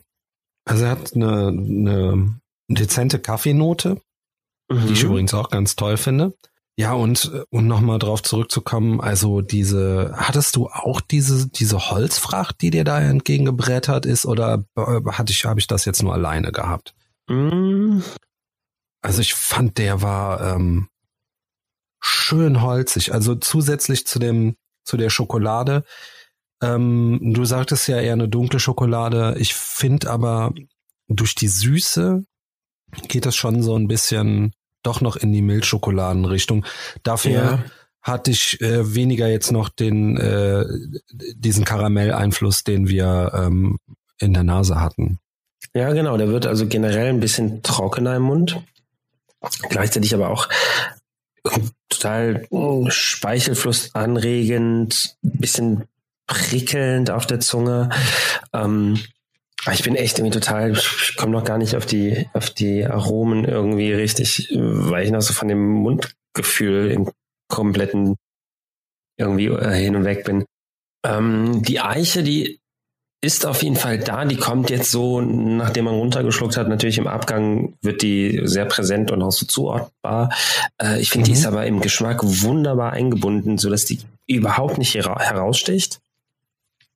Also 0.66 0.86
er 0.86 0.92
hat 0.92 1.13
eine, 1.16 1.48
eine 1.48 2.39
dezente 2.70 3.20
Kaffeenote, 3.20 4.02
mhm. 4.70 4.88
die 4.88 4.94
ich 4.94 5.04
mhm. 5.04 5.12
übrigens 5.12 5.34
auch 5.34 5.50
ganz 5.50 5.76
toll 5.76 5.98
finde. 5.98 6.34
Ja, 6.78 6.94
und, 6.94 7.30
und 7.50 7.68
nochmal 7.68 8.00
drauf 8.00 8.24
zurückzukommen, 8.24 9.02
also 9.02 9.42
diese, 9.42 10.14
hattest 10.16 10.56
du 10.56 10.68
auch 10.68 11.02
diese, 11.02 11.50
diese 11.50 11.90
Holzfracht, 11.90 12.62
die 12.62 12.70
dir 12.70 12.86
da 12.86 13.02
entgegengebrettert 13.02 14.06
ist, 14.06 14.26
oder 14.26 14.64
hatte 14.78 15.34
ich, 15.34 15.44
habe 15.44 15.60
ich 15.60 15.68
das 15.68 15.84
jetzt 15.84 16.02
nur 16.02 16.14
alleine 16.14 16.54
gehabt? 16.54 16.96
Mhm. 17.28 18.02
Also 19.02 19.20
ich 19.20 19.34
fand, 19.34 19.78
der 19.78 20.02
war 20.02 20.56
ähm, 20.56 20.88
schön 22.00 22.62
holzig. 22.62 23.14
Also 23.14 23.36
zusätzlich 23.36 24.08
zu 24.08 24.20
dem, 24.20 24.56
zu 24.86 24.96
der 24.96 25.10
Schokolade. 25.10 25.84
Ähm, 26.62 27.20
du 27.34 27.44
sagtest 27.46 27.90
ja 27.90 28.00
eher 28.00 28.14
eine 28.14 28.30
dunkle 28.30 28.60
Schokolade. 28.60 29.36
Ich 29.38 29.54
finde 29.54 30.10
aber 30.10 30.54
durch 31.08 31.36
die 31.36 31.48
Süße 31.48 32.24
geht 33.08 33.25
das 33.25 33.36
schon 33.36 33.62
so 33.63 33.75
ein 33.75 33.88
bisschen 33.88 34.53
doch 34.84 35.01
noch 35.01 35.15
in 35.15 35.31
die 35.34 35.41
Milchschokoladenrichtung. 35.41 36.65
Dafür 37.03 37.31
ja. 37.31 37.63
hatte 38.01 38.31
ich 38.31 38.62
äh, 38.62 38.96
weniger 38.96 39.27
jetzt 39.27 39.51
noch 39.51 39.69
den 39.69 40.17
äh, 40.17 40.65
diesen 41.36 41.65
Karamelleinfluss, 41.65 42.63
den 42.63 42.88
wir 42.88 43.31
ähm, 43.36 43.77
in 44.19 44.34
der 44.34 44.43
Nase 44.43 44.79
hatten. 44.79 45.19
Ja, 45.74 45.91
genau. 45.93 46.17
Der 46.17 46.29
wird 46.29 46.46
also 46.46 46.67
generell 46.67 47.10
ein 47.10 47.19
bisschen 47.19 47.62
trockener 47.62 48.15
im 48.15 48.24
Mund. 48.24 48.62
Gleichzeitig 49.69 50.13
aber 50.13 50.29
auch 50.29 50.50
total 51.89 52.48
Speichelfluss 52.89 53.96
anregend, 53.96 55.15
bisschen 55.22 55.86
prickelnd 56.27 57.10
auf 57.10 57.25
der 57.25 57.39
Zunge. 57.39 57.89
Ähm, 58.53 59.00
ich 59.72 59.84
bin 59.84 59.96
echt 59.96 60.20
irgendwie 60.20 60.38
total, 60.39 60.72
ich 60.72 61.16
komme 61.18 61.34
noch 61.34 61.44
gar 61.44 61.58
nicht 61.58 61.75
auf 61.75 61.86
die, 61.86 62.28
auf 62.34 62.50
die 62.50 62.86
Aromen 62.86 63.46
irgendwie 63.46 63.94
richtig, 63.94 64.50
weil 64.54 65.06
ich 65.06 65.12
noch 65.12 65.22
so 65.22 65.34
von 65.34 65.48
dem 65.48 65.68
Mundgefühl 65.68 66.92
im 66.92 67.10
kompletten 67.50 68.16
irgendwie 69.18 69.48
äh, 69.48 69.74
hin 69.74 69.96
und 69.96 70.06
weg 70.06 70.24
bin. 70.24 70.46
Ähm, 71.06 71.62
die 71.63 71.82
Eiche, 71.82 72.24
die 72.24 72.60
ist 73.22 73.46
auf 73.46 73.63
jeden 73.63 73.75
Fall 73.75 74.00
da. 74.00 74.24
Die 74.24 74.38
kommt 74.38 74.70
jetzt 74.70 74.92
so, 74.92 75.20
nachdem 75.20 75.86
man 75.86 75.96
runtergeschluckt 75.96 76.56
hat. 76.56 76.70
Natürlich 76.70 76.98
im 76.98 77.08
Abgang 77.08 77.75
wird 77.82 78.01
die 78.01 78.42
sehr 78.46 78.66
präsent 78.66 79.12
und 79.12 79.22
auch 79.22 79.32
so 79.32 79.46
zuordbar. 79.46 80.34
Äh, 80.82 81.01
ich 81.01 81.10
finde, 81.10 81.30
mhm. 81.30 81.34
die 81.34 81.39
ist 81.39 81.46
aber 81.46 81.66
im 81.66 81.82
Geschmack 81.82 82.22
wunderbar 82.24 82.94
eingebunden, 82.94 83.58
so 83.58 83.70
dass 83.70 83.84
die 83.84 84.00
überhaupt 84.25 84.78
nicht 84.78 84.96
heraussticht. 84.96 86.00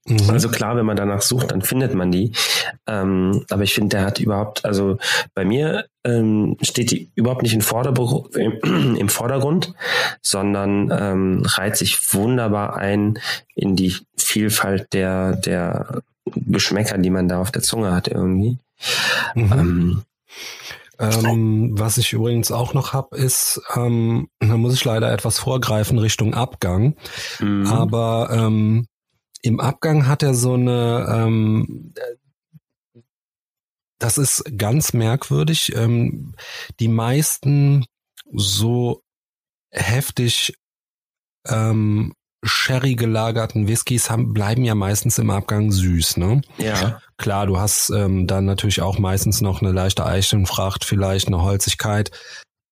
Mhm. 0.06 0.30
Also 0.30 0.50
klar, 0.50 0.76
wenn 0.76 0.86
man 0.86 0.98
danach 0.98 1.22
sucht, 1.22 1.52
dann 1.52 1.62
findet 1.62 1.94
man 1.94 2.12
die. 2.12 2.34
Ähm, 2.88 3.46
aber 3.50 3.64
ich 3.64 3.74
finde, 3.74 3.98
der 3.98 4.06
hat 4.06 4.20
überhaupt, 4.20 4.66
also 4.66 4.98
bei 5.34 5.46
mir 5.46 5.86
ähm, 6.04 6.58
steht 6.62 6.92
die 6.92 7.12
überhaupt 7.16 7.44
nicht 7.44 7.54
im, 7.54 7.62
Vordergrund, 7.62 8.36
im 8.36 9.10
Vordergrund 9.10 9.74
sondern 10.22 10.92
ähm, 10.92 11.44
reiht 11.46 11.78
sich 11.78 12.14
wunderbar 12.14 12.76
ein 12.76 13.20
in 13.56 13.76
die 13.76 13.96
Vielfalt 14.18 14.94
der, 14.94 15.36
der 15.36 16.02
Geschmäcker, 16.26 16.98
die 16.98 17.10
man 17.10 17.28
da 17.28 17.40
auf 17.40 17.52
der 17.52 17.62
Zunge 17.62 17.94
hat 17.94 18.08
irgendwie. 18.08 18.58
Mhm. 19.36 19.54
Ähm, 19.54 20.04
ähm, 21.00 21.72
was 21.78 21.98
ich 21.98 22.14
übrigens 22.14 22.52
auch 22.52 22.74
noch 22.74 22.94
habe, 22.94 23.18
ist, 23.18 23.62
ähm, 23.76 24.28
da 24.40 24.58
muss 24.58 24.74
ich 24.74 24.86
leider 24.86 25.12
etwas 25.12 25.40
vorgreifen 25.40 25.98
Richtung 25.98 26.34
Abgang. 26.34 26.96
Mhm. 27.40 27.68
Aber 27.68 28.30
ähm, 28.32 28.88
im 29.44 29.60
Abgang 29.60 30.08
hat 30.08 30.24
er 30.24 30.34
so 30.34 30.54
eine, 30.54 31.06
ähm, 31.10 31.94
das 34.00 34.18
ist 34.18 34.44
ganz 34.58 34.94
merkwürdig. 34.94 35.76
Ähm, 35.76 36.34
die 36.80 36.88
meisten 36.88 37.86
so 38.32 39.04
heftig 39.72 40.54
ähm, 41.48 42.14
Sherry 42.46 42.96
gelagerten 42.96 43.68
Whiskys 43.68 44.10
haben, 44.10 44.34
bleiben 44.34 44.64
ja 44.64 44.76
meistens 44.76 45.18
im 45.20 45.30
Abgang 45.30 45.72
süß, 45.72 46.18
ne? 46.18 46.42
Ja. 46.58 47.02
Klar, 47.18 47.46
du 47.46 47.58
hast 47.58 47.90
ähm, 47.90 48.28
dann 48.28 48.46
natürlich 48.46 48.82
auch 48.82 48.98
meistens 48.98 49.42
noch 49.42 49.62
eine 49.62 49.72
leichte 49.72 50.06
Eichenfracht, 50.06 50.86
vielleicht 50.86 51.28
eine 51.28 51.42
Holzigkeit. 51.42 52.12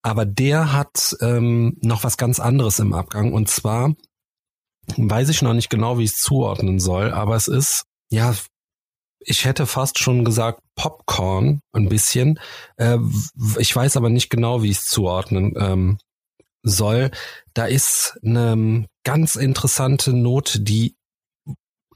Aber 0.04 0.26
der 0.26 0.74
hat 0.74 1.16
ähm, 1.22 1.78
noch 1.82 2.04
was 2.04 2.18
ganz 2.18 2.40
anderes 2.40 2.80
im 2.80 2.94
Abgang. 2.94 3.34
Und 3.34 3.50
zwar 3.50 3.94
weiß 4.98 5.30
ich 5.30 5.42
noch 5.42 5.54
nicht 5.54 5.70
genau, 5.70 5.98
wie 5.98 6.04
ich 6.04 6.12
es 6.12 6.18
zuordnen 6.18 6.80
soll, 6.80 7.12
aber 7.12 7.36
es 7.36 7.48
ist, 7.48 7.84
ja, 8.10 8.36
ich 9.20 9.46
hätte 9.46 9.68
fast 9.68 10.00
schon 10.00 10.26
gesagt 10.26 10.62
Popcorn 10.76 11.62
ein 11.74 11.90
bisschen. 11.90 12.40
Äh, 12.78 12.98
ich 13.60 13.76
weiß 13.76 13.98
aber 13.98 14.10
nicht 14.10 14.30
genau, 14.30 14.64
wie 14.64 14.72
ich 14.72 14.80
es 14.80 14.86
zuordnen 14.86 15.54
ähm, 15.58 15.98
soll. 16.64 17.12
Da 17.54 17.66
ist 17.66 18.18
eine 18.24 18.88
ganz 19.04 19.36
interessante 19.36 20.14
Note, 20.14 20.62
die 20.62 20.96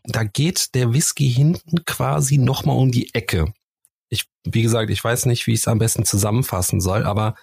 da 0.08 0.24
geht 0.24 0.76
der 0.76 0.94
Whisky 0.94 1.32
hinten 1.32 1.84
quasi 1.86 2.38
nochmal 2.38 2.78
um 2.78 2.92
die 2.92 3.14
Ecke. 3.14 3.54
Ich, 4.10 4.26
wie 4.44 4.62
gesagt, 4.62 4.92
ich 4.92 5.04
weiß 5.04 5.26
nicht, 5.26 5.48
wie 5.48 5.54
ich 5.54 5.62
es 5.62 5.68
am 5.68 5.80
besten 5.80 6.06
zusammenfassen 6.06 6.80
soll, 6.80 7.06
aber 7.06 7.36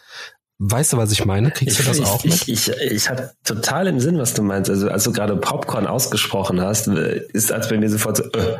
weißt 0.63 0.93
du, 0.93 0.97
was 0.97 1.13
ich 1.13 1.25
meine? 1.25 1.51
Kriegst 1.51 1.81
du 1.81 1.83
das 1.83 1.99
ich, 1.99 2.05
auch 2.05 2.25
mit? 2.25 2.35
Ich, 2.35 2.49
ich, 2.49 2.69
ich 2.69 3.11
hatte 3.11 3.33
total 3.45 3.89
im 3.89 3.99
Sinn, 4.01 4.19
was 4.19 4.35
du 4.35 4.43
meinst. 4.43 4.71
Also, 4.71 4.89
als 4.89 5.05
du 5.05 5.13
gerade 5.13 5.37
Popcorn 5.37 5.87
ausgesprochen 5.87 6.61
hast, 6.61 6.87
äh, 6.89 7.23
ist 7.33 7.53
als 7.53 7.69
bei 7.69 7.79
mir 7.79 7.91
sofort 7.91 8.19
so, 8.19 8.25
äh, 8.25 8.57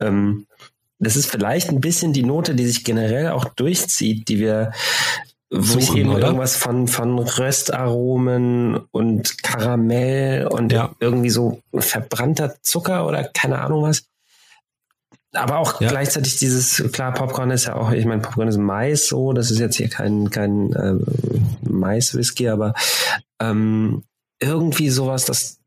ähm, 0.00 0.46
das 0.98 1.16
ist 1.16 1.30
vielleicht 1.30 1.68
ein 1.68 1.80
bisschen 1.80 2.12
die 2.12 2.24
Note, 2.24 2.54
die 2.54 2.66
sich 2.66 2.84
generell 2.84 3.30
auch 3.30 3.44
durchzieht, 3.44 4.28
die 4.28 4.38
wir 4.38 4.72
wo 5.50 5.60
Suchen, 5.60 5.78
ich 5.80 5.96
eben 5.96 6.10
oder? 6.10 6.26
irgendwas 6.26 6.56
von, 6.56 6.88
von 6.88 7.18
Röstaromen 7.18 8.80
und 8.90 9.42
Karamell 9.44 10.48
und 10.48 10.72
ja. 10.72 10.94
irgendwie 10.98 11.30
so 11.30 11.60
verbrannter 11.72 12.56
Zucker 12.62 13.06
oder 13.06 13.22
keine 13.24 13.60
Ahnung 13.60 13.82
was. 13.82 14.04
Aber 15.32 15.58
auch 15.58 15.80
ja. 15.80 15.88
gleichzeitig 15.88 16.36
dieses, 16.38 16.82
klar, 16.92 17.12
Popcorn 17.12 17.50
ist 17.50 17.66
ja 17.66 17.74
auch, 17.74 17.90
ich 17.90 18.04
meine, 18.06 18.22
Popcorn 18.22 18.48
ist 18.48 18.56
Mais 18.56 19.08
so, 19.08 19.32
das 19.32 19.50
ist 19.50 19.58
jetzt 19.58 19.76
hier 19.76 19.88
kein, 19.88 20.30
kein 20.30 20.72
äh, 20.72 20.94
Mais-Whisky, 21.68 22.48
aber 22.48 22.74
ähm, 23.40 24.04
irgendwie 24.40 24.88
sowas, 24.88 25.24
das, 25.24 25.58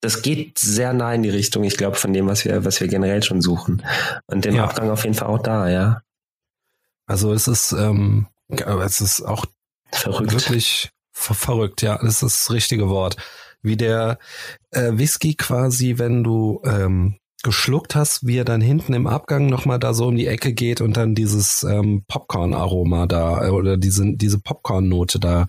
das 0.00 0.22
geht 0.22 0.58
sehr 0.58 0.92
nah 0.92 1.12
in 1.12 1.22
die 1.22 1.30
Richtung, 1.30 1.64
ich 1.64 1.76
glaube, 1.76 1.96
von 1.96 2.12
dem, 2.12 2.26
was 2.26 2.44
wir, 2.44 2.64
was 2.64 2.80
wir 2.80 2.88
generell 2.88 3.22
schon 3.22 3.42
suchen. 3.42 3.82
Und 4.26 4.44
den 4.44 4.54
ja. 4.54 4.64
Abgang 4.64 4.90
auf 4.90 5.04
jeden 5.04 5.14
Fall 5.14 5.28
auch 5.28 5.42
da, 5.42 5.68
ja. 5.68 6.02
Also 7.06 7.32
es 7.32 7.48
ist, 7.48 7.72
ähm, 7.72 8.26
es 8.48 9.00
ist 9.00 9.22
auch 9.22 9.44
verrückt. 9.90 10.32
wirklich 10.32 10.90
ver 11.12 11.34
verrückt, 11.34 11.82
ja, 11.82 11.98
das 11.98 12.22
ist 12.22 12.46
das 12.46 12.50
richtige 12.50 12.88
Wort. 12.88 13.16
Wie 13.62 13.76
der 13.76 14.18
äh, 14.70 14.92
Whisky 14.92 15.34
quasi, 15.34 15.98
wenn 15.98 16.24
du 16.24 16.62
ähm, 16.64 17.18
geschluckt 17.42 17.94
hast, 17.94 18.26
wie 18.26 18.36
er 18.36 18.44
dann 18.44 18.60
hinten 18.60 18.92
im 18.92 19.06
Abgang 19.06 19.46
nochmal 19.46 19.78
da 19.78 19.94
so 19.94 20.06
um 20.06 20.16
die 20.16 20.26
Ecke 20.26 20.52
geht 20.52 20.80
und 20.80 20.96
dann 20.96 21.14
dieses 21.14 21.62
ähm, 21.62 22.04
Popcorn-Aroma 22.06 23.06
da 23.06 23.46
äh, 23.46 23.50
oder 23.50 23.76
diese, 23.76 24.14
diese 24.14 24.38
Popcorn-Note 24.38 25.18
da 25.18 25.48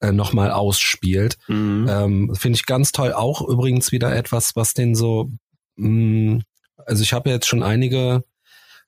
äh, 0.00 0.12
nochmal 0.12 0.50
ausspielt. 0.50 1.38
Mhm. 1.48 1.86
Ähm, 1.88 2.34
Finde 2.34 2.56
ich 2.56 2.66
ganz 2.66 2.92
toll. 2.92 3.12
Auch 3.12 3.42
übrigens 3.42 3.92
wieder 3.92 4.14
etwas, 4.14 4.56
was 4.56 4.74
den 4.74 4.94
so, 4.94 5.30
mh, 5.76 5.88
mm, 5.88 6.42
also 6.86 7.02
ich 7.02 7.12
habe 7.12 7.30
jetzt 7.30 7.46
schon 7.46 7.62
einige 7.62 8.24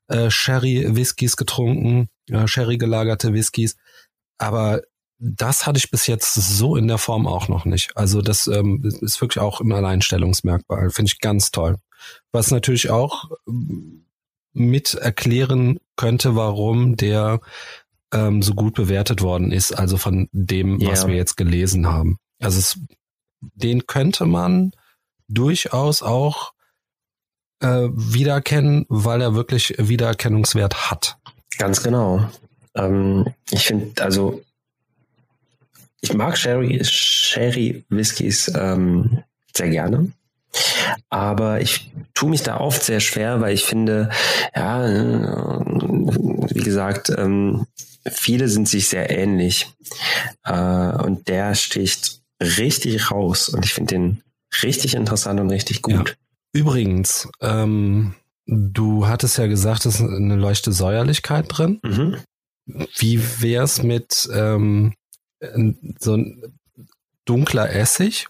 äh, 0.08 0.30
Sherry-Whiskys 0.30 1.36
getrunken, 1.36 2.08
äh, 2.30 2.46
Sherry 2.46 2.78
gelagerte 2.78 3.32
Whiskys. 3.32 3.76
Aber 4.38 4.82
das 5.18 5.66
hatte 5.66 5.78
ich 5.78 5.90
bis 5.90 6.06
jetzt 6.06 6.34
so 6.34 6.76
in 6.76 6.88
der 6.88 6.98
Form 6.98 7.26
auch 7.26 7.48
noch 7.48 7.64
nicht. 7.64 7.96
Also 7.96 8.20
das 8.20 8.46
ähm, 8.46 8.82
ist 9.00 9.20
wirklich 9.20 9.40
auch 9.40 9.60
ein 9.60 9.72
Alleinstellungsmerkmal. 9.72 10.90
Finde 10.90 11.10
ich 11.12 11.20
ganz 11.20 11.50
toll. 11.50 11.76
Was 12.32 12.50
natürlich 12.50 12.90
auch 12.90 13.30
ähm, 13.48 14.06
mit 14.52 14.94
erklären 14.94 15.78
könnte, 15.96 16.34
warum 16.34 16.96
der 16.96 17.40
ähm, 18.12 18.42
so 18.42 18.54
gut 18.54 18.74
bewertet 18.74 19.20
worden 19.20 19.52
ist, 19.52 19.72
also 19.72 19.96
von 19.96 20.28
dem, 20.32 20.80
yeah. 20.80 20.92
was 20.92 21.06
wir 21.06 21.14
jetzt 21.14 21.36
gelesen 21.36 21.86
haben. 21.86 22.18
Also 22.40 22.58
es, 22.58 22.78
den 23.40 23.86
könnte 23.86 24.24
man 24.24 24.72
durchaus 25.28 26.02
auch 26.02 26.52
äh, 27.60 27.88
wiedererkennen, 27.92 28.86
weil 28.88 29.20
er 29.20 29.34
wirklich 29.34 29.74
Wiedererkennungswert 29.78 30.90
hat. 30.90 31.18
Ganz 31.58 31.82
genau. 31.82 32.28
Ähm, 32.74 33.26
ich 33.50 33.66
finde, 33.66 34.02
also 34.02 34.42
ich 36.00 36.14
mag 36.14 36.36
Sherry, 36.36 36.80
Sherry 36.84 37.84
Whiskys 37.88 38.52
ähm, 38.54 39.22
sehr 39.56 39.70
gerne. 39.70 40.12
Aber 41.08 41.60
ich 41.60 41.90
tue 42.14 42.30
mich 42.30 42.42
da 42.42 42.58
oft 42.60 42.82
sehr 42.82 43.00
schwer, 43.00 43.40
weil 43.40 43.54
ich 43.54 43.64
finde, 43.64 44.10
ja, 44.54 44.86
äh, 44.86 45.26
wie 46.54 46.62
gesagt, 46.62 47.10
ähm, 47.16 47.66
viele 48.10 48.48
sind 48.48 48.68
sich 48.68 48.88
sehr 48.88 49.10
ähnlich. 49.10 49.68
Äh, 50.44 50.52
und 51.02 51.28
der 51.28 51.54
sticht 51.54 52.20
richtig 52.40 53.10
raus. 53.10 53.48
Und 53.48 53.64
ich 53.64 53.74
finde 53.74 53.94
den 53.94 54.22
richtig 54.62 54.94
interessant 54.94 55.40
und 55.40 55.50
richtig 55.50 55.82
gut. 55.82 56.10
Ja. 56.10 56.14
Übrigens, 56.52 57.28
ähm, 57.40 58.14
du 58.46 59.06
hattest 59.06 59.38
ja 59.38 59.46
gesagt, 59.46 59.86
es 59.86 59.96
ist 59.96 60.00
eine 60.00 60.36
leichte 60.36 60.72
Säuerlichkeit 60.72 61.46
drin. 61.48 61.80
Mhm. 61.82 62.16
Wie 62.96 63.22
wär's 63.40 63.82
mit 63.82 64.28
ähm, 64.32 64.94
so 65.98 66.16
ein 66.16 66.58
dunkler 67.24 67.70
Essig? 67.70 68.28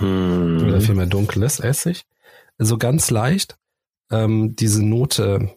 Mhm. 0.00 0.64
Oder 0.66 0.80
vielmehr 0.80 1.06
dunkles 1.06 1.60
Essig. 1.60 2.04
So 2.58 2.78
ganz 2.78 3.10
leicht. 3.10 3.56
Ähm, 4.10 4.54
diese 4.56 4.84
Note 4.84 5.56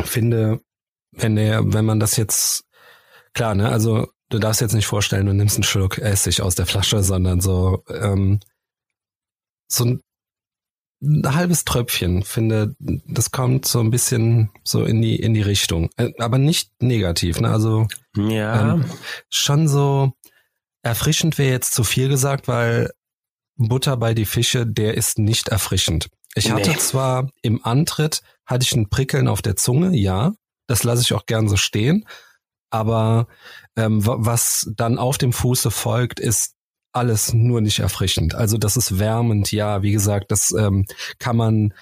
finde, 0.00 0.60
wenn 1.12 1.36
der, 1.36 1.72
wenn 1.72 1.84
man 1.84 2.00
das 2.00 2.16
jetzt, 2.16 2.64
klar, 3.32 3.54
ne, 3.54 3.68
also 3.68 4.08
du 4.30 4.38
darfst 4.38 4.60
jetzt 4.60 4.74
nicht 4.74 4.86
vorstellen, 4.86 5.26
du 5.26 5.34
nimmst 5.34 5.56
einen 5.56 5.64
Schluck 5.64 5.98
Essig 5.98 6.42
aus 6.42 6.54
der 6.54 6.66
Flasche, 6.66 7.02
sondern 7.02 7.40
so, 7.40 7.84
ähm, 7.88 8.40
so 9.68 9.84
ein 9.84 10.00
ein 11.04 11.34
halbes 11.34 11.64
Tröpfchen, 11.64 12.22
finde, 12.22 12.74
das 12.78 13.30
kommt 13.30 13.66
so 13.66 13.80
ein 13.80 13.90
bisschen 13.90 14.50
so 14.62 14.84
in 14.84 15.02
die, 15.02 15.16
in 15.16 15.34
die 15.34 15.42
Richtung. 15.42 15.90
Äh, 15.96 16.12
aber 16.18 16.38
nicht 16.38 16.70
negativ, 16.82 17.40
ne? 17.40 17.50
Also 17.50 17.86
ja. 18.16 18.74
Ähm, 18.74 18.84
schon 19.28 19.68
so 19.68 20.12
erfrischend 20.84 21.38
wäre 21.38 21.50
jetzt 21.50 21.74
zu 21.74 21.82
viel 21.84 22.08
gesagt, 22.08 22.46
weil 22.46 22.90
Butter 23.56 23.96
bei 23.96 24.14
die 24.14 24.26
Fische, 24.26 24.66
der 24.66 24.94
ist 24.94 25.18
nicht 25.18 25.48
erfrischend. 25.48 26.08
Ich 26.34 26.50
hatte 26.50 26.70
nee. 26.70 26.78
zwar 26.78 27.30
im 27.42 27.64
Antritt, 27.64 28.22
hatte 28.44 28.64
ich 28.64 28.72
ein 28.72 28.88
Prickeln 28.88 29.28
auf 29.28 29.42
der 29.42 29.56
Zunge, 29.56 29.96
ja, 29.96 30.32
das 30.66 30.82
lasse 30.82 31.02
ich 31.02 31.12
auch 31.12 31.26
gern 31.26 31.48
so 31.48 31.56
stehen, 31.56 32.06
aber 32.70 33.28
ähm, 33.76 34.00
was 34.04 34.68
dann 34.76 34.98
auf 34.98 35.18
dem 35.18 35.32
Fuße 35.32 35.70
folgt, 35.70 36.18
ist 36.18 36.54
alles 36.92 37.32
nur 37.32 37.60
nicht 37.60 37.78
erfrischend. 37.78 38.34
Also 38.34 38.58
das 38.58 38.76
ist 38.76 38.98
wärmend, 38.98 39.52
ja, 39.52 39.82
wie 39.82 39.92
gesagt, 39.92 40.30
das 40.30 40.52
ähm, 40.52 40.84
kann 41.18 41.36
man 41.36 41.74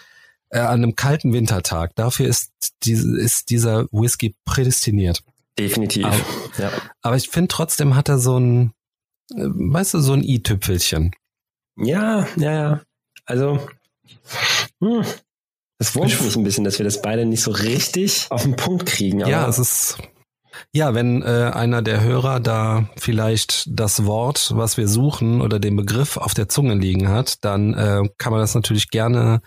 äh, 0.50 0.58
an 0.58 0.82
einem 0.82 0.96
kalten 0.96 1.32
Wintertag. 1.32 1.94
Dafür 1.96 2.28
ist, 2.28 2.52
die, 2.84 2.92
ist 2.92 3.50
dieser 3.50 3.86
Whisky 3.90 4.34
prädestiniert. 4.44 5.22
Definitiv. 5.58 6.06
Aber, 6.06 6.16
ja. 6.58 6.70
aber 7.02 7.16
ich 7.16 7.28
finde 7.28 7.48
trotzdem 7.48 7.96
hat 7.96 8.08
er 8.08 8.18
so 8.18 8.38
ein, 8.38 8.72
weißt 9.36 9.94
du, 9.94 10.00
so 10.00 10.12
ein 10.12 10.22
i-Tüpfelchen. 10.22 11.12
Ja, 11.76 12.26
ja, 12.36 12.52
ja. 12.52 12.82
Also, 13.24 13.60
hm, 14.80 15.04
das 15.78 15.94
wundert 15.94 16.22
mich 16.22 16.36
ein 16.36 16.44
bisschen, 16.44 16.64
dass 16.64 16.78
wir 16.78 16.84
das 16.84 17.02
beide 17.02 17.24
nicht 17.24 17.42
so 17.42 17.50
richtig 17.50 18.26
auf 18.30 18.42
den 18.42 18.56
Punkt 18.56 18.86
kriegen. 18.86 19.20
ja, 19.20 19.48
es 19.48 19.58
ist 19.58 19.98
ja, 20.72 20.94
wenn 20.94 21.22
äh, 21.22 21.50
einer 21.52 21.82
der 21.82 22.02
Hörer 22.02 22.40
da 22.40 22.88
vielleicht 22.96 23.64
das 23.68 24.04
Wort, 24.04 24.52
was 24.54 24.76
wir 24.76 24.88
suchen 24.88 25.40
oder 25.40 25.58
den 25.58 25.76
Begriff 25.76 26.16
auf 26.16 26.34
der 26.34 26.48
Zunge 26.48 26.74
liegen 26.74 27.08
hat, 27.08 27.44
dann 27.44 27.74
äh, 27.74 28.02
kann 28.18 28.32
man 28.32 28.40
das 28.40 28.54
natürlich 28.54 28.90
gerne 28.90 29.40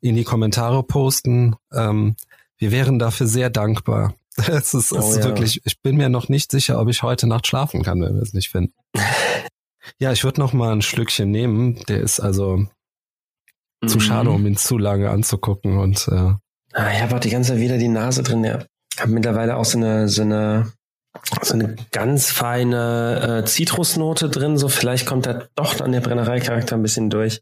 in 0.00 0.14
die 0.14 0.24
Kommentare 0.24 0.82
posten. 0.82 1.56
Ähm, 1.72 2.16
wir 2.56 2.70
wären 2.70 2.98
dafür 2.98 3.26
sehr 3.26 3.50
dankbar. 3.50 4.14
Es 4.48 4.74
ist, 4.74 4.92
oh, 4.92 4.98
es 4.98 5.10
ist 5.10 5.16
ja. 5.18 5.24
wirklich, 5.24 5.60
ich 5.64 5.80
bin 5.80 5.96
mir 5.96 6.08
noch 6.08 6.28
nicht 6.28 6.50
sicher, 6.50 6.80
ob 6.80 6.88
ich 6.88 7.04
heute 7.04 7.28
Nacht 7.28 7.46
schlafen 7.46 7.82
kann, 7.82 8.00
wenn 8.02 8.16
wir 8.16 8.22
es 8.22 8.32
nicht 8.32 8.50
finden. 8.50 8.74
ja, 10.00 10.10
ich 10.10 10.24
würde 10.24 10.40
noch 10.40 10.52
mal 10.52 10.72
ein 10.72 10.82
Schlückchen 10.82 11.30
nehmen. 11.30 11.80
Der 11.88 12.00
ist 12.00 12.18
also 12.18 12.56
mhm. 12.56 13.88
zu 13.88 14.00
schade, 14.00 14.30
um 14.30 14.44
ihn 14.44 14.56
zu 14.56 14.76
lange 14.76 15.10
anzugucken 15.10 15.78
und 15.78 16.08
äh, 16.08 16.34
Ah, 16.76 16.90
ich 16.92 17.00
habe 17.00 17.14
auch 17.14 17.20
die 17.20 17.30
ganze 17.30 17.52
Zeit 17.52 17.60
wieder 17.60 17.78
die 17.78 17.86
Nase 17.86 18.24
drin. 18.24 18.42
Ja 18.42 18.64
habe 18.98 19.12
mittlerweile 19.12 19.56
auch 19.56 19.64
so 19.64 19.78
eine, 19.78 20.08
so 20.08 20.22
eine, 20.22 20.72
so 21.42 21.54
eine 21.54 21.76
ganz 21.92 22.30
feine 22.30 23.42
äh, 23.42 23.44
Zitrusnote 23.44 24.28
drin. 24.28 24.56
So 24.56 24.68
vielleicht 24.68 25.06
kommt 25.06 25.26
da 25.26 25.44
doch 25.54 25.80
an 25.80 25.92
der 25.92 26.00
Brennereicharakter 26.00 26.76
ein 26.76 26.82
bisschen 26.82 27.10
durch. 27.10 27.40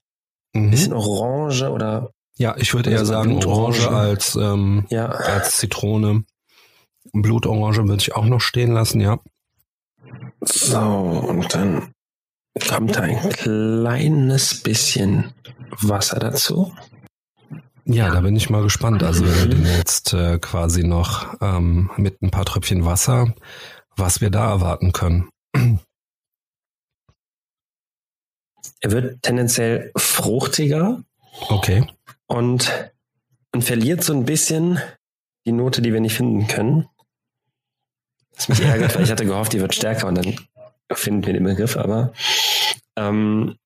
Ein 0.55 0.66
mhm. 0.66 0.70
bisschen 0.70 0.92
Orange 0.92 1.70
oder 1.70 2.11
ja, 2.38 2.57
ich 2.57 2.72
würde 2.72 2.90
eher 2.90 3.05
sagen 3.05 3.44
Orange 3.44 3.90
als 3.90 4.37
ähm, 4.37 4.87
ja. 4.88 5.07
als 5.07 5.59
Zitrone. 5.59 6.24
Blutorange 7.12 7.88
würde 7.88 8.01
ich 8.01 8.15
auch 8.15 8.25
noch 8.25 8.41
stehen 8.41 8.73
lassen, 8.73 9.01
ja. 9.01 9.19
So 10.41 10.79
und 10.79 11.55
dann 11.55 11.93
kommt 12.69 12.97
ein 12.97 13.31
kleines 13.31 14.62
bisschen 14.62 15.33
Wasser 15.81 16.19
dazu. 16.19 16.75
Ja, 17.85 18.11
da 18.11 18.21
bin 18.21 18.37
ich 18.37 18.51
mal 18.51 18.62
gespannt. 18.62 19.03
Also 19.03 19.25
wenn 19.25 19.35
wir 19.38 19.57
den 19.57 19.67
jetzt 19.67 20.12
äh, 20.12 20.38
quasi 20.38 20.85
noch 20.85 21.35
ähm, 21.41 21.91
mit 21.97 22.23
ein 22.23 22.31
paar 22.31 22.45
Tröpfchen 22.45 22.85
Wasser, 22.85 23.35
was 23.97 24.21
wir 24.21 24.31
da 24.31 24.51
erwarten 24.51 24.93
können. 24.93 25.29
Er 28.81 28.91
wird 28.91 29.23
tendenziell 29.23 29.93
fruchtiger. 29.97 31.03
Okay. 31.49 31.87
Und, 32.27 32.93
und 33.53 33.62
verliert 33.62 34.05
so 34.05 34.12
ein 34.12 34.25
bisschen 34.25 34.81
die 35.47 35.53
Note, 35.53 35.83
die 35.83 35.93
wir 35.93 36.01
nicht 36.01 36.17
finden 36.17 36.47
können. 36.47 36.88
Das 38.35 38.49
mich 38.49 38.61
ärgert, 38.62 38.95
weil 38.95 39.05
ich 39.05 39.11
hatte 39.11 39.27
gehofft, 39.27 39.53
die 39.53 39.61
wird 39.61 39.75
stärker 39.75 40.07
und 40.07 40.16
dann 40.16 40.37
finden 40.92 41.27
wir 41.27 41.33
den 41.33 41.45
Begriff, 41.45 41.77
aber 41.77 42.12
ähm, 42.97 43.57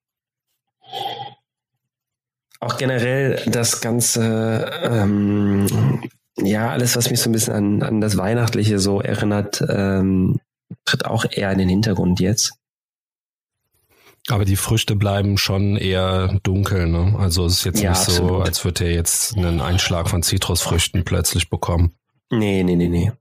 auch 2.61 2.77
generell 2.77 3.43
das 3.47 3.81
ganze, 3.81 4.71
ähm, 4.83 6.03
ja, 6.37 6.71
alles, 6.71 6.97
was 6.97 7.11
mich 7.11 7.21
so 7.21 7.31
ein 7.31 7.33
bisschen 7.33 7.55
an, 7.55 7.83
an 7.83 8.01
das 8.01 8.17
Weihnachtliche 8.17 8.79
so 8.79 9.01
erinnert, 9.01 9.63
ähm, 9.69 10.41
tritt 10.85 11.05
auch 11.05 11.25
eher 11.31 11.53
in 11.53 11.59
den 11.59 11.69
Hintergrund 11.69 12.21
jetzt. 12.21 12.55
Aber 14.29 14.45
die 14.45 14.57
Früchte 14.57 14.97
bleiben 14.97 15.39
schon 15.39 15.77
eher 15.77 16.41
dunkel, 16.43 16.89
ne? 16.89 17.15
Also 17.19 17.47
es 17.47 17.59
ist 17.59 17.65
jetzt 17.65 17.81
ja, 17.81 17.91
nicht 17.91 18.01
absolut. 18.01 18.29
so, 18.29 18.39
als 18.39 18.65
würde 18.65 18.85
er 18.85 18.93
jetzt 18.93 19.37
einen 19.37 19.61
Einschlag 19.61 20.11
von 20.11 20.23
Zitrusfrüchten 20.23 21.05
plötzlich 21.05 21.49
bekommen. 21.49 21.96
Nee, 22.31 22.63
nee, 22.63 22.77
nee, 22.77 22.89
nee. 22.89 23.13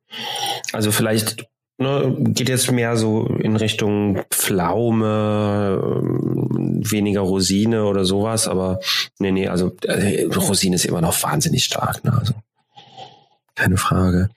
Also 0.73 0.91
vielleicht 0.91 1.45
ne, 1.77 2.15
geht 2.19 2.49
jetzt 2.49 2.71
mehr 2.71 2.97
so 2.97 3.25
in 3.25 3.55
Richtung 3.55 4.23
Pflaume, 4.29 5.79
ähm, 5.81 6.81
weniger 6.89 7.21
Rosine 7.21 7.85
oder 7.85 8.05
sowas, 8.05 8.47
aber 8.47 8.79
nee, 9.19 9.31
nee, 9.31 9.47
also 9.47 9.75
äh, 9.83 10.25
Rosine 10.25 10.75
ist 10.75 10.85
immer 10.85 11.01
noch 11.01 11.21
wahnsinnig 11.23 11.63
stark, 11.63 12.03
ne? 12.03 12.13
Also 12.17 12.33
keine 13.55 13.77
Frage. 13.77 14.29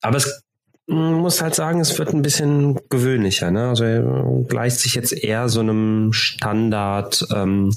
Aber 0.00 0.16
es 0.16 0.44
muss 0.86 1.40
halt 1.40 1.54
sagen, 1.54 1.80
es 1.80 1.98
wird 1.98 2.12
ein 2.12 2.22
bisschen 2.22 2.78
gewöhnlicher. 2.90 3.50
Ne? 3.50 3.68
Also 3.68 3.84
er 3.84 4.44
gleicht 4.48 4.80
sich 4.80 4.94
jetzt 4.94 5.12
eher 5.12 5.48
so 5.48 5.60
einem 5.60 6.12
Standard 6.12 7.24
ähm, 7.34 7.74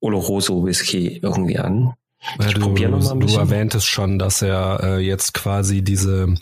Oloroso 0.00 0.64
Whisky 0.64 1.18
irgendwie 1.22 1.58
an. 1.58 1.94
Ja, 2.40 2.52
du, 2.52 2.74
du 2.74 3.36
erwähntest 3.36 3.86
schon, 3.86 4.18
dass 4.18 4.42
er 4.42 4.80
äh, 4.82 4.98
jetzt 4.98 5.34
quasi 5.34 5.82
diese 5.82 6.34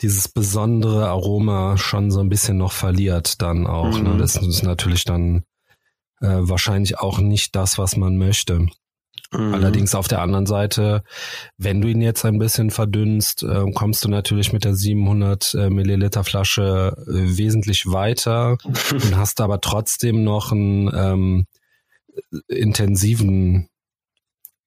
dieses 0.00 0.28
besondere 0.28 1.08
Aroma 1.08 1.76
schon 1.76 2.10
so 2.10 2.20
ein 2.20 2.28
bisschen 2.28 2.56
noch 2.56 2.72
verliert 2.72 3.40
dann 3.40 3.66
auch. 3.66 3.98
Ne? 3.98 4.08
Mhm. 4.08 4.12
Ne? 4.12 4.18
Das 4.18 4.36
ist 4.36 4.62
natürlich 4.62 5.04
dann 5.04 5.44
äh, 6.20 6.40
wahrscheinlich 6.40 6.98
auch 6.98 7.18
nicht 7.18 7.54
das, 7.54 7.78
was 7.78 7.96
man 7.96 8.16
möchte. 8.16 8.66
Mhm. 9.32 9.54
Allerdings 9.54 9.94
auf 9.94 10.08
der 10.08 10.20
anderen 10.20 10.46
Seite, 10.46 11.02
wenn 11.56 11.80
du 11.80 11.88
ihn 11.88 12.02
jetzt 12.02 12.24
ein 12.24 12.38
bisschen 12.38 12.70
verdünnst, 12.70 13.42
äh, 13.44 13.64
kommst 13.72 14.04
du 14.04 14.08
natürlich 14.08 14.52
mit 14.52 14.64
der 14.64 14.74
700 14.74 15.54
äh, 15.54 15.70
Milliliter 15.70 16.24
Flasche 16.24 16.94
äh, 17.06 17.36
wesentlich 17.38 17.86
weiter 17.86 18.58
und 18.90 19.16
hast 19.16 19.40
aber 19.40 19.60
trotzdem 19.60 20.24
noch 20.24 20.52
einen 20.52 20.90
ähm, 20.94 21.46
intensiven 22.48 23.68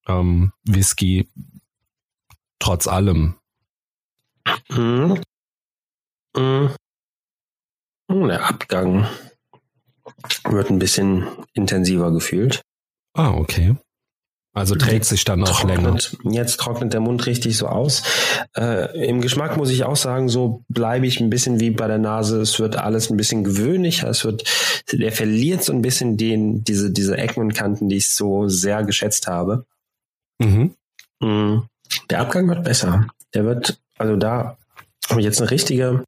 ähm, 0.07 0.51
Whisky 0.63 1.29
trotz 2.59 2.87
allem. 2.87 3.35
Mhm. 4.69 5.21
Mhm. 6.35 6.69
Der 8.09 8.47
Abgang 8.47 9.07
wird 10.49 10.69
ein 10.69 10.79
bisschen 10.79 11.27
intensiver 11.53 12.11
gefühlt. 12.11 12.61
Ah, 13.13 13.31
okay. 13.31 13.75
Also 14.53 14.73
trägt 14.73 15.05
sich 15.05 15.23
dann 15.23 15.43
auch 15.43 15.61
trocknet, 15.61 16.17
länger. 16.23 16.35
Jetzt 16.35 16.59
trocknet 16.59 16.91
der 16.91 16.99
Mund 16.99 17.27
richtig 17.27 17.57
so 17.57 17.67
aus. 17.67 18.01
Äh, 18.55 19.07
Im 19.07 19.21
Geschmack 19.21 19.55
muss 19.55 19.69
ich 19.69 19.83
auch 19.83 19.95
sagen, 19.95 20.29
so 20.29 20.63
bleibe 20.67 21.05
ich 21.05 21.19
ein 21.19 21.29
bisschen 21.29 21.59
wie 21.59 21.69
bei 21.69 21.87
der 21.87 21.99
Nase. 21.99 22.41
Es 22.41 22.59
wird 22.59 22.75
alles 22.75 23.11
ein 23.11 23.17
bisschen 23.17 23.43
gewöhnlicher. 23.43 24.09
Es 24.09 24.25
wird, 24.25 24.45
der 24.91 25.11
verliert 25.11 25.63
so 25.63 25.73
ein 25.73 25.83
bisschen 25.83 26.17
den, 26.17 26.63
diese, 26.63 26.91
diese 26.91 27.17
Ecken 27.17 27.41
und 27.41 27.53
Kanten, 27.53 27.87
die 27.87 27.97
ich 27.97 28.09
so 28.09 28.47
sehr 28.47 28.83
geschätzt 28.83 29.27
habe. 29.27 29.67
Mhm. 30.39 30.75
Mm, 31.19 31.61
der 32.09 32.19
Abgang 32.19 32.47
wird 32.47 32.63
besser. 32.63 33.07
Der 33.33 33.45
wird, 33.45 33.79
also 33.97 34.15
da 34.15 34.57
habe 35.09 35.19
ich 35.21 35.25
jetzt 35.25 35.41
eine 35.41 35.51
richtige, 35.51 36.03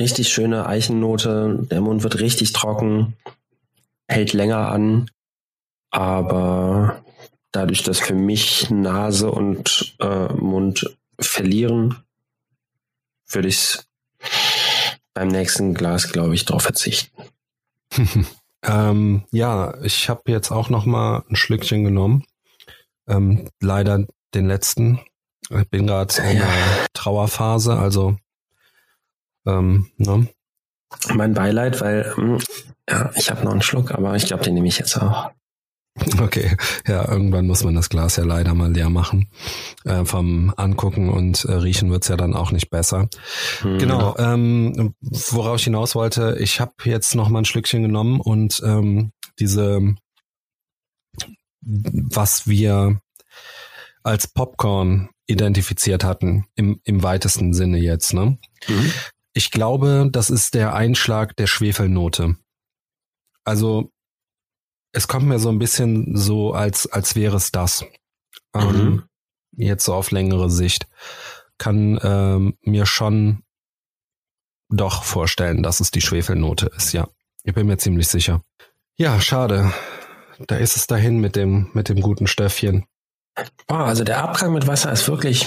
richtig 0.00 0.28
schöne 0.28 0.66
Eichennote. 0.66 1.66
Der 1.70 1.80
Mund 1.80 2.02
wird 2.02 2.20
richtig 2.20 2.52
trocken, 2.52 3.16
hält 4.08 4.32
länger 4.32 4.68
an. 4.68 5.10
Aber 5.90 7.04
dadurch, 7.52 7.82
dass 7.82 8.00
für 8.00 8.14
mich 8.14 8.70
Nase 8.70 9.30
und 9.30 9.96
äh, 10.00 10.32
Mund 10.32 10.96
verlieren, 11.18 12.02
würde 13.28 13.48
ich 13.48 13.56
es 13.56 13.88
beim 15.14 15.28
nächsten 15.28 15.72
Glas, 15.72 16.12
glaube 16.12 16.34
ich, 16.34 16.44
darauf 16.44 16.62
verzichten. 16.62 17.22
ähm, 18.62 19.24
ja, 19.30 19.74
ich 19.82 20.08
habe 20.08 20.22
jetzt 20.26 20.50
auch 20.50 20.70
noch 20.70 20.86
mal 20.86 21.24
ein 21.28 21.36
Schlückchen 21.36 21.84
genommen. 21.84 22.24
Ähm, 23.08 23.48
leider 23.60 24.04
den 24.34 24.46
letzten. 24.46 25.00
Ich 25.50 25.68
bin 25.70 25.86
gerade 25.86 26.14
in 26.22 26.38
der 26.38 26.48
Trauerphase, 26.92 27.76
also 27.76 28.16
ähm, 29.46 29.90
ne? 29.96 30.28
Mein 31.14 31.34
Beileid, 31.34 31.80
weil 31.80 32.12
hm, 32.16 32.38
ja, 32.88 33.10
ich 33.14 33.30
habe 33.30 33.44
noch 33.44 33.52
einen 33.52 33.62
Schluck, 33.62 33.92
aber 33.92 34.16
ich 34.16 34.26
glaube, 34.26 34.42
den 34.42 34.54
nehme 34.54 34.66
ich 34.66 34.78
jetzt 34.78 34.96
auch. 35.00 35.30
Okay, 36.20 36.56
ja, 36.86 37.08
irgendwann 37.08 37.46
muss 37.46 37.64
man 37.64 37.74
das 37.74 37.88
Glas 37.88 38.16
ja 38.16 38.24
leider 38.24 38.54
mal 38.54 38.72
leer 38.72 38.90
machen. 38.90 39.28
Äh, 39.84 40.04
vom 40.04 40.52
Angucken 40.56 41.08
und 41.08 41.44
äh, 41.44 41.52
Riechen 41.52 41.90
wird's 41.90 42.08
ja 42.08 42.16
dann 42.16 42.34
auch 42.34 42.52
nicht 42.52 42.70
besser. 42.70 43.08
Hm. 43.60 43.78
Genau, 43.78 44.16
ähm, 44.18 44.94
worauf 45.00 45.56
ich 45.56 45.64
hinaus 45.64 45.94
wollte, 45.94 46.36
ich 46.40 46.60
habe 46.60 46.74
jetzt 46.84 47.14
noch 47.14 47.28
mal 47.28 47.40
ein 47.40 47.44
Schlückchen 47.44 47.82
genommen 47.82 48.20
und 48.20 48.60
ähm, 48.64 49.12
diese, 49.38 49.94
was 51.62 52.46
wir 52.46 53.00
als 54.02 54.28
Popcorn 54.28 55.08
identifiziert 55.26 56.04
hatten, 56.04 56.46
im, 56.54 56.80
im 56.84 57.02
weitesten 57.02 57.52
Sinne 57.52 57.78
jetzt. 57.78 58.12
Ne? 58.14 58.38
Mhm. 58.68 58.92
Ich 59.32 59.50
glaube, 59.50 60.08
das 60.10 60.30
ist 60.30 60.54
der 60.54 60.74
Einschlag 60.74 61.36
der 61.36 61.46
Schwefelnote. 61.46 62.36
Also 63.44 63.90
es 64.92 65.08
kommt 65.08 65.26
mir 65.26 65.38
so 65.38 65.48
ein 65.48 65.58
bisschen 65.58 66.16
so, 66.16 66.52
als, 66.52 66.90
als 66.90 67.16
wäre 67.16 67.36
es 67.36 67.52
das. 67.52 67.84
Ähm, 68.54 68.66
mhm. 68.66 68.78
Ähm, 68.78 69.02
jetzt 69.56 69.84
so 69.84 69.94
auf 69.94 70.10
längere 70.10 70.50
Sicht. 70.50 70.86
Kann 71.58 71.98
ähm, 72.02 72.58
mir 72.62 72.86
schon 72.86 73.42
doch 74.68 75.04
vorstellen, 75.04 75.62
dass 75.62 75.80
es 75.80 75.90
die 75.90 76.00
Schwefelnote 76.00 76.70
ist, 76.76 76.92
ja. 76.92 77.08
Ich 77.44 77.54
bin 77.54 77.66
mir 77.66 77.78
ziemlich 77.78 78.08
sicher. 78.08 78.42
Ja, 78.96 79.20
schade. 79.20 79.72
Da 80.46 80.56
ist 80.56 80.76
es 80.76 80.86
dahin 80.86 81.18
mit 81.18 81.36
dem, 81.36 81.70
mit 81.72 81.88
dem 81.88 82.00
guten 82.00 82.26
Stöffchen. 82.26 82.86
Boah, 83.66 83.84
also 83.84 84.04
der 84.04 84.22
Abgang 84.22 84.52
mit 84.52 84.66
Wasser 84.66 84.92
ist 84.92 85.08
wirklich 85.08 85.46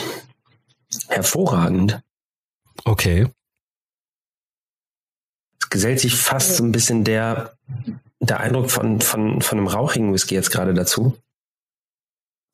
hervorragend. 1.08 2.02
Okay. 2.86 3.28
Es 5.62 5.69
gesellt 5.69 5.99
sich 5.99 6.15
fast 6.15 6.56
so 6.56 6.63
ein 6.63 6.71
bisschen 6.71 7.04
der 7.04 7.58
der 8.19 8.39
Eindruck 8.39 8.69
von, 8.69 9.01
von, 9.01 9.41
von 9.41 9.58
einem 9.58 9.67
rauchigen 9.67 10.13
Whisky 10.13 10.36
jetzt 10.36 10.51
gerade 10.51 10.73
dazu. 10.73 11.17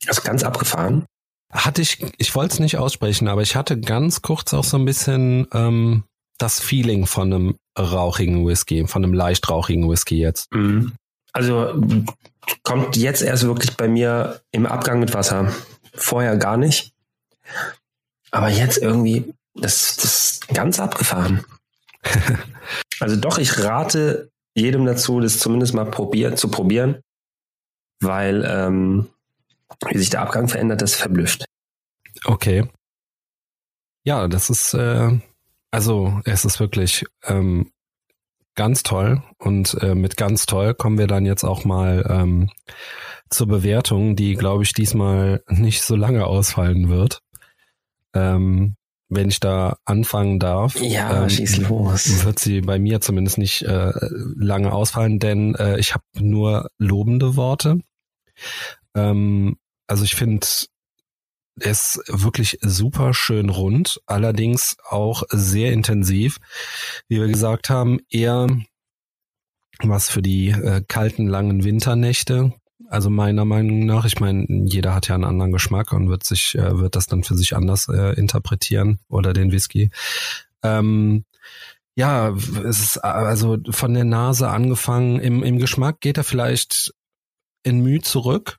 Also 0.08 0.21
ganz 0.21 0.43
abgefahren. 0.43 1.06
Hatte 1.51 1.82
ich, 1.82 2.06
ich 2.17 2.36
wollte 2.36 2.54
es 2.54 2.60
nicht 2.60 2.78
aussprechen, 2.78 3.28
aber 3.28 3.41
ich 3.41 3.56
hatte 3.56 3.80
ganz 3.80 4.21
kurz 4.21 4.54
auch 4.54 4.63
so 4.63 4.78
ein 4.78 4.86
bisschen 4.86 5.47
ähm, 5.54 6.04
das 6.38 6.60
Feeling 6.60 7.06
von 7.06 7.34
einem 7.34 7.56
rauchigen 7.78 8.45
Whisky, 8.45 8.88
von 8.88 9.04
einem 9.04 9.13
leicht 9.13 9.49
rauchigen 9.49 9.89
Whisky 9.89 10.19
jetzt. 10.19 10.54
Mhm. 10.54 10.93
Also 11.34 11.73
kommt 12.63 12.95
jetzt 12.95 13.21
erst 13.21 13.43
wirklich 13.43 13.75
bei 13.75 13.88
mir 13.88 14.41
im 14.51 14.65
Abgang 14.65 14.99
mit 14.99 15.13
Wasser. 15.13 15.51
Vorher 15.93 16.38
gar 16.38 16.58
nicht. 16.58 16.93
Aber 18.32 18.49
jetzt 18.49 18.78
irgendwie, 18.78 19.34
das, 19.54 19.95
das 19.95 20.06
ist 20.06 20.47
ganz 20.49 20.80
abgefahren. 20.80 21.45
also 22.99 23.15
doch, 23.15 23.38
ich 23.38 23.60
rate 23.63 24.30
jedem 24.56 24.86
dazu, 24.86 25.20
das 25.20 25.39
zumindest 25.39 25.74
mal 25.74 25.86
probier, 25.86 26.36
zu 26.36 26.50
probieren, 26.50 27.02
weil 28.00 28.44
ähm, 28.48 29.10
wie 29.88 29.98
sich 29.98 30.10
der 30.10 30.22
Abgang 30.22 30.48
verändert, 30.48 30.82
das 30.82 30.96
verblüfft. 30.96 31.46
Okay. 32.24 32.68
Ja, 34.04 34.28
das 34.28 34.50
ist 34.50 34.74
äh, 34.74 35.20
also 35.76 36.22
es 36.24 36.46
ist 36.46 36.62
wirklich 36.62 37.06
ähm, 37.26 37.70
ganz 38.56 38.84
toll 38.84 39.22
und 39.39 39.74
äh, 39.82 39.94
mit 39.94 40.15
ganz 40.15 40.46
toll 40.46 40.74
kommen 40.74 40.98
wir 40.98 41.08
dann 41.08 41.26
jetzt 41.26 41.44
auch 41.44 41.65
mal 41.65 42.06
ähm, 42.10 42.50
zur 43.30 43.48
Bewertung, 43.48 44.15
die 44.15 44.36
glaube 44.36 44.63
ich 44.63 44.72
diesmal 44.72 45.44
nicht 45.50 45.82
so 45.82 45.98
lange 45.98 46.26
ausfallen 46.28 46.88
wird. 46.88 47.20
Ähm, 48.13 48.78
wenn 49.15 49.30
ich 49.30 49.39
da 49.39 49.78
anfangen 49.86 50.39
darf, 50.39 50.80
ja, 50.80 51.23
ähm, 51.23 51.30
schieß 51.30 51.58
los. 51.58 52.25
wird 52.25 52.39
sie 52.39 52.62
bei 52.62 52.80
mir 52.80 53.01
zumindest 53.01 53.38
nicht 53.38 53.63
äh, 53.63 53.91
lange 54.36 54.71
ausfallen, 54.71 55.19
denn 55.19 55.56
äh, 55.56 55.80
ich 55.80 55.93
habe 55.93 56.04
nur 56.19 56.69
lobende 56.78 57.36
Worte. 57.36 57.80
Ähm, 58.95 59.58
also 59.88 60.04
ich 60.04 60.15
finde 60.15 60.45
es 61.60 62.01
wirklich 62.08 62.58
super 62.62 63.13
schön 63.13 63.49
rund, 63.49 64.01
allerdings 64.06 64.75
auch 64.89 65.23
sehr 65.30 65.71
intensiv. 65.71 66.38
Wie 67.08 67.19
wir 67.19 67.28
gesagt 67.28 67.69
haben, 67.69 67.99
eher 68.10 68.47
was 69.80 70.10
für 70.10 70.21
die 70.21 70.49
äh, 70.49 70.82
kalten, 70.88 71.28
langen 71.28 71.63
Winternächte. 71.63 72.54
Also 72.89 73.10
meiner 73.10 73.45
Meinung 73.45 73.86
nach, 73.86 74.06
ich 74.06 74.19
meine, 74.19 74.45
jeder 74.48 74.93
hat 74.93 75.08
ja 75.08 75.15
einen 75.15 75.24
anderen 75.24 75.52
Geschmack 75.52 75.91
und 75.91 76.10
wird 76.10 76.24
sich, 76.24 76.56
äh, 76.56 76.80
wird 76.80 76.95
das 76.95 77.08
dann 77.08 77.24
für 77.24 77.36
sich 77.36 77.56
anders 77.56 77.88
äh, 77.88 78.13
interpretieren 78.13 79.00
oder 79.08 79.34
den 79.34 79.52
Whisky. 79.52 79.91
Ähm, 80.63 81.26
ja, 81.95 82.30
es 82.30 82.80
ist 82.80 82.98
also 82.98 83.58
von 83.69 83.93
der 83.93 84.04
Nase 84.04 84.50
angefangen. 84.50 85.19
Im, 85.19 85.43
im 85.43 85.60
Geschmack 85.60 86.02
geht 86.02 86.17
er 86.17 86.24
vielleicht 86.24 86.93
in 87.63 87.82
Mühe 87.82 88.02
zurück, 88.02 88.58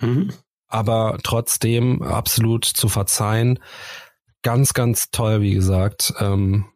mhm. 0.00 0.32
aber 0.68 1.18
trotzdem 1.22 2.02
absolut 2.02 2.64
zu 2.64 2.88
verzeihen. 2.88 3.58
Ganz, 4.42 4.74
ganz 4.74 5.10
toll, 5.10 5.40
wie 5.40 5.54
gesagt. 5.54 6.14
Ähm, 6.20 6.66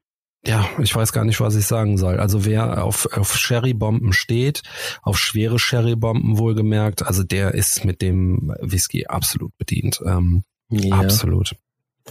ja, 0.46 0.66
ich 0.78 0.94
weiß 0.94 1.12
gar 1.12 1.24
nicht, 1.24 1.40
was 1.40 1.54
ich 1.54 1.66
sagen 1.66 1.98
soll. 1.98 2.18
Also 2.18 2.44
wer 2.44 2.84
auf, 2.84 3.06
auf 3.12 3.36
Sherry-Bomben 3.36 4.12
steht, 4.12 4.62
auf 5.02 5.18
schwere 5.18 5.58
Sherry-Bomben 5.58 6.38
wohlgemerkt, 6.38 7.06
also 7.06 7.22
der 7.22 7.54
ist 7.54 7.84
mit 7.84 8.00
dem 8.00 8.54
Whisky 8.60 9.06
absolut 9.06 9.56
bedient. 9.58 10.00
Ähm, 10.06 10.44
ja. 10.70 10.96
Absolut. 10.96 11.54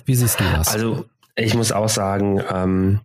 Wie 0.06 0.15
siehst 0.15 0.39
du 0.39 0.44
das? 0.44 0.68
Also 0.70 1.06
ich 1.36 1.56
muss 1.56 1.72
auch 1.72 1.89
sagen, 1.89 2.42
ähm, 2.52 3.00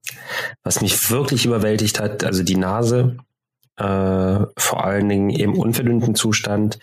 was 0.63 0.81
mich 0.81 1.11
wirklich 1.11 1.47
überwältigt 1.47 2.01
hat, 2.01 2.25
also 2.25 2.43
die 2.43 2.57
Nase, 2.57 3.17
äh, 3.77 3.85
vor 4.57 4.85
allen 4.85 5.09
Dingen 5.09 5.31
im 5.31 5.55
unverdünnten 5.55 6.15
Zustand, 6.15 6.79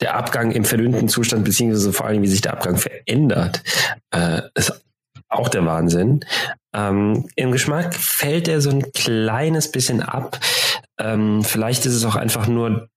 der 0.00 0.16
Abgang 0.16 0.52
im 0.52 0.64
verdünnten 0.64 1.08
Zustand, 1.08 1.44
beziehungsweise 1.44 1.92
vor 1.92 2.06
allem, 2.06 2.22
wie 2.22 2.28
sich 2.28 2.40
der 2.40 2.52
Abgang 2.52 2.76
verändert, 2.76 3.62
äh, 4.10 4.42
ist 4.54 4.72
auch 5.28 5.48
der 5.48 5.64
Wahnsinn. 5.66 6.24
Ähm, 6.76 7.26
Im 7.36 7.52
Geschmack 7.52 7.94
fällt 7.94 8.48
er 8.48 8.60
so 8.60 8.70
ein 8.70 8.92
kleines 8.92 9.72
bisschen 9.72 10.02
ab. 10.02 10.38
Ähm, 10.98 11.42
vielleicht 11.42 11.86
ist 11.86 11.94
es 11.94 12.04
auch 12.04 12.16
einfach 12.16 12.46
nur 12.46 12.88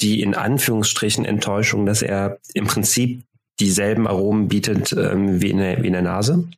die 0.00 0.20
in 0.22 0.34
Anführungsstrichen 0.34 1.24
Enttäuschung, 1.24 1.86
dass 1.86 2.02
er 2.02 2.38
im 2.54 2.66
Prinzip 2.66 3.24
dieselben 3.60 4.06
Aromen 4.06 4.48
bietet 4.48 4.92
ähm, 4.92 5.40
wie, 5.40 5.50
in 5.50 5.58
der, 5.58 5.82
wie 5.82 5.88
in 5.88 5.92
der 5.92 6.02
Nase. 6.02 6.48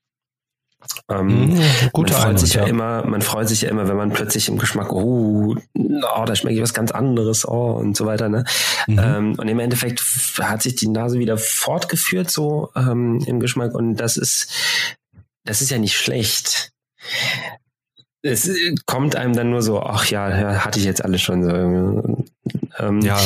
Ähm, 1.10 1.50
mmh, 1.50 1.60
man 1.92 2.06
freut 2.06 2.14
Einheit, 2.14 2.40
sich 2.40 2.54
ja, 2.54 2.62
ja, 2.62 2.68
immer, 2.68 3.06
man 3.06 3.20
freut 3.20 3.48
sich 3.48 3.62
ja 3.62 3.68
immer, 3.68 3.86
wenn 3.88 3.96
man 3.96 4.12
plötzlich 4.12 4.48
im 4.48 4.58
Geschmack, 4.58 4.92
oh, 4.92 5.54
oh 5.74 6.24
da 6.24 6.34
schmeckt 6.34 6.60
was 6.60 6.72
ganz 6.72 6.90
anderes, 6.90 7.46
oh, 7.46 7.72
und 7.72 7.96
so 7.96 8.06
weiter, 8.06 8.30
ne? 8.30 8.44
Mhm. 8.86 8.98
Ähm, 8.98 9.34
und 9.38 9.46
im 9.46 9.58
Endeffekt 9.58 10.02
hat 10.38 10.62
sich 10.62 10.76
die 10.76 10.88
Nase 10.88 11.18
wieder 11.18 11.36
fortgeführt, 11.36 12.30
so 12.30 12.70
ähm, 12.76 13.22
im 13.26 13.40
Geschmack, 13.40 13.74
und 13.74 13.96
das 13.96 14.16
ist, 14.16 14.50
das 15.50 15.60
ist 15.60 15.70
ja 15.70 15.78
nicht 15.78 15.96
schlecht. 15.96 16.70
Es 18.22 18.48
kommt 18.86 19.16
einem 19.16 19.34
dann 19.34 19.50
nur 19.50 19.62
so, 19.62 19.82
ach 19.82 20.06
ja, 20.06 20.62
hatte 20.64 20.78
ich 20.78 20.84
jetzt 20.84 21.04
alles 21.04 21.22
schon 21.22 21.42
so. 21.42 22.28
Ähm, 22.78 23.00
ja. 23.00 23.18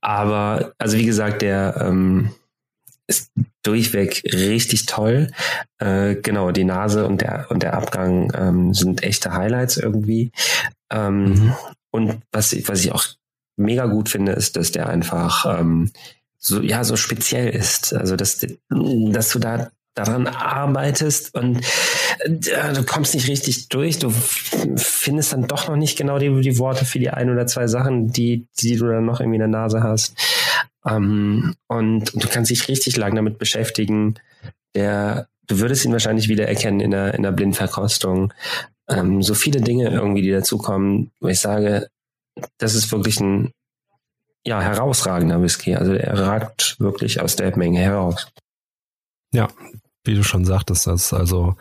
Aber, 0.00 0.72
also 0.78 0.96
wie 0.96 1.06
gesagt, 1.06 1.42
der, 1.42 1.76
ähm, 1.80 2.34
ist 3.06 3.30
durchweg 3.62 4.24
richtig 4.32 4.86
toll. 4.86 5.30
Äh, 5.78 6.16
genau, 6.16 6.50
die 6.50 6.64
Nase 6.64 7.06
und 7.06 7.20
der 7.20 7.46
und 7.50 7.62
der 7.62 7.74
Abgang 7.74 8.32
ähm, 8.34 8.74
sind 8.74 9.04
echte 9.04 9.32
Highlights 9.32 9.76
irgendwie. 9.76 10.32
Ähm, 10.90 11.24
mhm. 11.24 11.54
Und 11.92 12.22
was 12.32 12.52
ich, 12.52 12.68
was 12.68 12.80
ich 12.80 12.90
auch 12.90 13.06
mega 13.56 13.86
gut 13.86 14.08
finde, 14.08 14.32
ist, 14.32 14.56
dass 14.56 14.72
der 14.72 14.88
einfach 14.88 15.60
ähm, 15.60 15.92
so 16.36 16.60
ja 16.60 16.82
so 16.82 16.96
speziell 16.96 17.48
ist. 17.48 17.94
Also 17.94 18.16
dass 18.16 18.44
dass 18.68 19.30
du 19.30 19.38
da 19.38 19.70
daran 19.98 20.26
arbeitest 20.26 21.34
und 21.34 21.60
äh, 22.20 22.72
du 22.72 22.84
kommst 22.84 23.14
nicht 23.14 23.28
richtig 23.28 23.68
durch. 23.68 23.98
Du 23.98 24.10
findest 24.76 25.32
dann 25.32 25.46
doch 25.46 25.68
noch 25.68 25.76
nicht 25.76 25.98
genau 25.98 26.18
die, 26.18 26.40
die 26.40 26.58
Worte 26.58 26.84
für 26.84 26.98
die 26.98 27.10
ein 27.10 27.30
oder 27.30 27.46
zwei 27.46 27.66
Sachen, 27.66 28.08
die, 28.08 28.46
die 28.60 28.76
du 28.76 28.86
dann 28.86 29.04
noch 29.04 29.20
irgendwie 29.20 29.36
in 29.36 29.40
der 29.40 29.48
Nase 29.48 29.82
hast. 29.82 30.14
Ähm, 30.86 31.54
und, 31.66 32.14
und, 32.14 32.24
du 32.24 32.28
kannst 32.28 32.50
dich 32.50 32.68
richtig 32.68 32.96
lang 32.96 33.14
damit 33.14 33.38
beschäftigen. 33.38 34.14
Der, 34.74 35.28
du 35.46 35.58
würdest 35.58 35.84
ihn 35.84 35.92
wahrscheinlich 35.92 36.28
wieder 36.28 36.46
erkennen 36.46 36.80
in 36.80 36.92
der, 36.92 37.14
in 37.14 37.22
der 37.22 37.32
Blindverkostung. 37.32 38.32
Ähm, 38.88 39.22
so 39.22 39.34
viele 39.34 39.60
Dinge 39.60 39.90
irgendwie, 39.90 40.22
die 40.22 40.30
dazukommen, 40.30 41.10
wo 41.20 41.28
ich 41.28 41.40
sage, 41.40 41.88
das 42.58 42.74
ist 42.74 42.92
wirklich 42.92 43.20
ein 43.20 43.52
ja, 44.46 44.62
herausragender 44.62 45.42
Whisky. 45.42 45.74
Also 45.74 45.92
er 45.92 46.18
ragt 46.18 46.76
wirklich 46.78 47.20
aus 47.20 47.36
der 47.36 47.56
Menge 47.56 47.80
heraus. 47.80 48.28
Ja, 49.34 49.48
wie 50.08 50.14
du 50.14 50.24
schon 50.24 50.44
sagtest, 50.44 50.88
das 50.88 51.12
also 51.12 51.54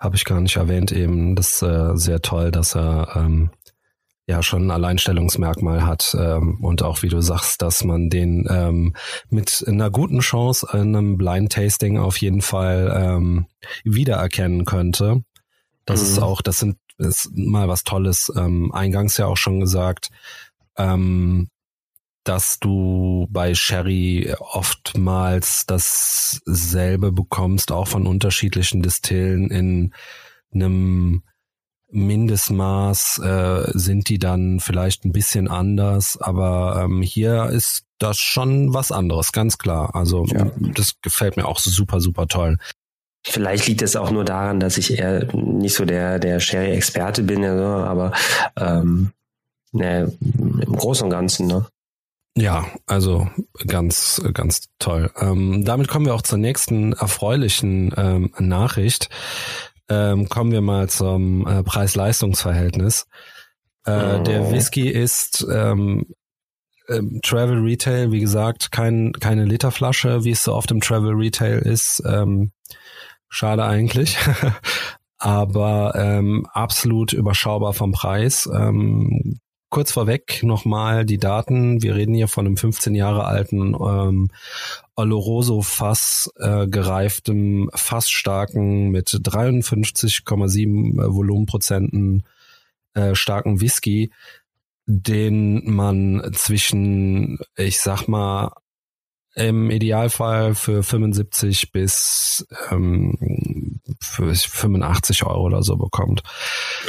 habe 0.00 0.16
ich 0.16 0.24
gar 0.24 0.40
nicht 0.40 0.56
erwähnt 0.56 0.92
eben, 0.92 1.36
das 1.36 1.60
ist 1.60 1.62
äh, 1.62 1.96
sehr 1.96 2.22
toll, 2.22 2.50
dass 2.50 2.74
er 2.74 3.08
ähm, 3.16 3.50
ja 4.26 4.42
schon 4.42 4.66
ein 4.66 4.70
Alleinstellungsmerkmal 4.70 5.84
hat 5.84 6.16
ähm, 6.18 6.58
und 6.62 6.82
auch 6.82 7.02
wie 7.02 7.08
du 7.08 7.20
sagst, 7.20 7.60
dass 7.60 7.84
man 7.84 8.08
den 8.08 8.46
ähm, 8.50 8.94
mit 9.28 9.64
einer 9.66 9.90
guten 9.90 10.20
Chance 10.20 10.66
in 10.72 10.96
einem 10.96 11.18
Blind 11.18 11.52
Tasting 11.52 11.98
auf 11.98 12.18
jeden 12.18 12.42
Fall 12.42 12.94
ähm, 12.96 13.46
wiedererkennen 13.84 14.64
könnte. 14.64 15.22
Das 15.84 16.00
mhm. 16.02 16.06
ist 16.06 16.18
auch, 16.20 16.40
das 16.40 16.60
sind 16.60 16.76
ist 16.98 17.30
mal 17.32 17.68
was 17.68 17.84
Tolles. 17.84 18.30
Ähm, 18.36 18.72
eingangs 18.72 19.16
ja 19.16 19.26
auch 19.26 19.36
schon 19.36 19.60
gesagt, 19.60 20.08
ähm, 20.76 21.48
dass 22.28 22.58
du 22.60 23.26
bei 23.30 23.54
Sherry 23.54 24.34
oftmals 24.38 25.64
dasselbe 25.66 27.10
bekommst, 27.10 27.72
auch 27.72 27.88
von 27.88 28.06
unterschiedlichen 28.06 28.82
Distillen 28.82 29.50
in 29.50 29.94
einem 30.52 31.22
Mindestmaß 31.90 33.20
äh, 33.24 33.70
sind 33.72 34.10
die 34.10 34.18
dann 34.18 34.60
vielleicht 34.60 35.06
ein 35.06 35.12
bisschen 35.12 35.48
anders, 35.48 36.18
aber 36.20 36.82
ähm, 36.84 37.00
hier 37.00 37.46
ist 37.46 37.84
das 37.96 38.18
schon 38.18 38.74
was 38.74 38.92
anderes, 38.92 39.32
ganz 39.32 39.56
klar. 39.56 39.94
Also 39.94 40.26
ja. 40.26 40.50
das 40.74 41.00
gefällt 41.00 41.38
mir 41.38 41.46
auch 41.46 41.58
super, 41.58 42.00
super 42.00 42.26
toll. 42.26 42.58
Vielleicht 43.26 43.66
liegt 43.68 43.80
es 43.80 43.96
auch 43.96 44.10
nur 44.10 44.26
daran, 44.26 44.60
dass 44.60 44.76
ich 44.76 44.98
eher 44.98 45.32
nicht 45.34 45.74
so 45.74 45.86
der, 45.86 46.18
der 46.18 46.40
Sherry-Experte 46.40 47.22
bin, 47.22 47.42
ja, 47.42 47.84
aber 47.84 48.12
ähm, 48.56 49.12
ne, 49.72 50.12
im 50.20 50.76
Großen 50.76 51.04
und 51.04 51.10
Ganzen, 51.10 51.46
ne? 51.46 51.66
Ja, 52.40 52.66
also 52.86 53.28
ganz, 53.66 54.22
ganz 54.32 54.68
toll. 54.78 55.10
Ähm, 55.18 55.64
damit 55.64 55.88
kommen 55.88 56.06
wir 56.06 56.14
auch 56.14 56.22
zur 56.22 56.38
nächsten 56.38 56.92
erfreulichen 56.92 57.92
ähm, 57.96 58.32
Nachricht 58.38 59.08
ähm, 59.88 60.28
kommen 60.28 60.52
wir 60.52 60.60
mal 60.60 60.88
zum 60.88 61.46
äh, 61.46 61.62
Preis-Leistungs-Verhältnis. 61.62 63.06
Äh, 63.84 64.18
oh. 64.18 64.22
Der 64.22 64.50
Whisky 64.52 64.88
ist 64.88 65.46
ähm, 65.50 66.06
ähm, 66.88 67.20
Travel 67.22 67.60
Retail, 67.60 68.12
wie 68.12 68.20
gesagt, 68.20 68.70
kein, 68.70 69.12
keine 69.12 69.44
Literflasche, 69.44 70.24
wie 70.24 70.32
es 70.32 70.44
so 70.44 70.54
oft 70.54 70.70
im 70.70 70.80
Travel 70.80 71.14
Retail 71.14 71.58
ist. 71.58 72.02
Ähm, 72.06 72.52
schade 73.28 73.64
eigentlich. 73.64 74.18
Aber 75.18 75.94
ähm, 75.96 76.46
absolut 76.52 77.12
überschaubar 77.12 77.72
vom 77.72 77.92
Preis. 77.92 78.48
Kurz 79.70 79.92
vorweg 79.92 80.42
nochmal 80.42 81.04
die 81.04 81.18
Daten. 81.18 81.82
Wir 81.82 81.94
reden 81.94 82.14
hier 82.14 82.28
von 82.28 82.46
einem 82.46 82.56
15 82.56 82.94
Jahre 82.94 83.26
alten 83.26 83.74
ähm, 83.74 84.30
Oloroso 84.96 85.60
Fass 85.60 86.30
äh, 86.38 86.66
gereiftem, 86.66 87.70
fassstarken 87.74 88.88
mit 88.90 89.08
53,7 89.08 90.94
äh, 90.94 91.14
Volumenprozenten 91.14 92.22
äh, 92.94 93.14
starken 93.14 93.60
Whisky, 93.60 94.10
den 94.86 95.70
man 95.70 96.30
zwischen, 96.32 97.38
ich 97.54 97.80
sag 97.80 98.08
mal, 98.08 98.52
im 99.34 99.70
Idealfall 99.70 100.54
für 100.54 100.82
75 100.82 101.72
bis 101.72 102.46
ähm, 102.70 103.77
für 104.00 104.34
85 104.34 105.24
Euro 105.24 105.42
oder 105.42 105.62
so 105.62 105.76
bekommt. 105.76 106.22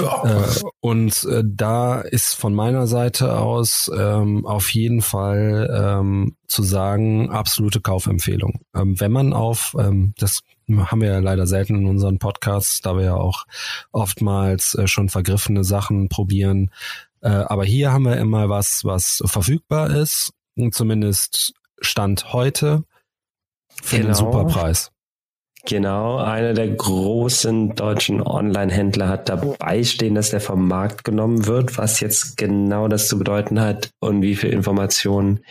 Oh. 0.01 0.27
Äh, 0.27 0.61
und 0.79 1.23
äh, 1.25 1.43
da 1.45 2.01
ist 2.01 2.35
von 2.35 2.53
meiner 2.53 2.87
Seite 2.87 3.37
aus 3.37 3.91
ähm, 3.95 4.45
auf 4.45 4.73
jeden 4.73 5.01
Fall 5.01 5.69
ähm, 5.73 6.35
zu 6.47 6.63
sagen, 6.63 7.29
absolute 7.29 7.81
Kaufempfehlung. 7.81 8.61
Ähm, 8.75 8.99
wenn 8.99 9.11
man 9.11 9.33
auf, 9.33 9.75
ähm, 9.79 10.13
das 10.17 10.41
haben 10.69 11.01
wir 11.01 11.09
ja 11.09 11.19
leider 11.19 11.47
selten 11.47 11.75
in 11.75 11.85
unseren 11.87 12.19
Podcasts, 12.19 12.81
da 12.81 12.95
wir 12.95 13.05
ja 13.05 13.15
auch 13.15 13.45
oftmals 13.91 14.75
äh, 14.75 14.87
schon 14.87 15.09
vergriffene 15.09 15.63
Sachen 15.63 16.09
probieren. 16.09 16.71
Äh, 17.21 17.29
aber 17.29 17.65
hier 17.65 17.91
haben 17.91 18.05
wir 18.05 18.17
immer 18.17 18.49
was, 18.49 18.85
was 18.85 19.23
verfügbar 19.25 19.89
ist, 19.89 20.33
zumindest 20.71 21.53
Stand 21.81 22.33
heute 22.33 22.83
für 23.81 23.97
genau. 23.97 24.07
einen 24.07 24.15
super 24.15 24.45
Preis. 24.45 24.91
Genau, 25.65 26.17
einer 26.17 26.53
der 26.53 26.69
großen 26.69 27.75
deutschen 27.75 28.21
Online-Händler 28.21 29.09
hat 29.09 29.29
dabei 29.29 29.83
stehen, 29.83 30.15
dass 30.15 30.29
der 30.29 30.41
vom 30.41 30.67
Markt 30.67 31.03
genommen 31.03 31.45
wird. 31.47 31.77
Was 31.77 31.99
jetzt 31.99 32.37
genau 32.37 32.87
das 32.87 33.07
zu 33.07 33.19
bedeuten 33.19 33.59
hat 33.59 33.89
und 33.99 34.21
wie 34.21 34.35
viel 34.35 34.51
Informationen 34.51 35.41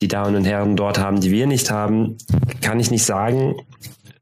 die 0.00 0.08
Damen 0.08 0.36
und 0.36 0.44
Herren 0.44 0.76
dort 0.76 0.98
haben, 0.98 1.20
die 1.20 1.30
wir 1.30 1.46
nicht 1.46 1.70
haben, 1.70 2.16
kann 2.62 2.80
ich 2.80 2.90
nicht 2.90 3.04
sagen. 3.04 3.56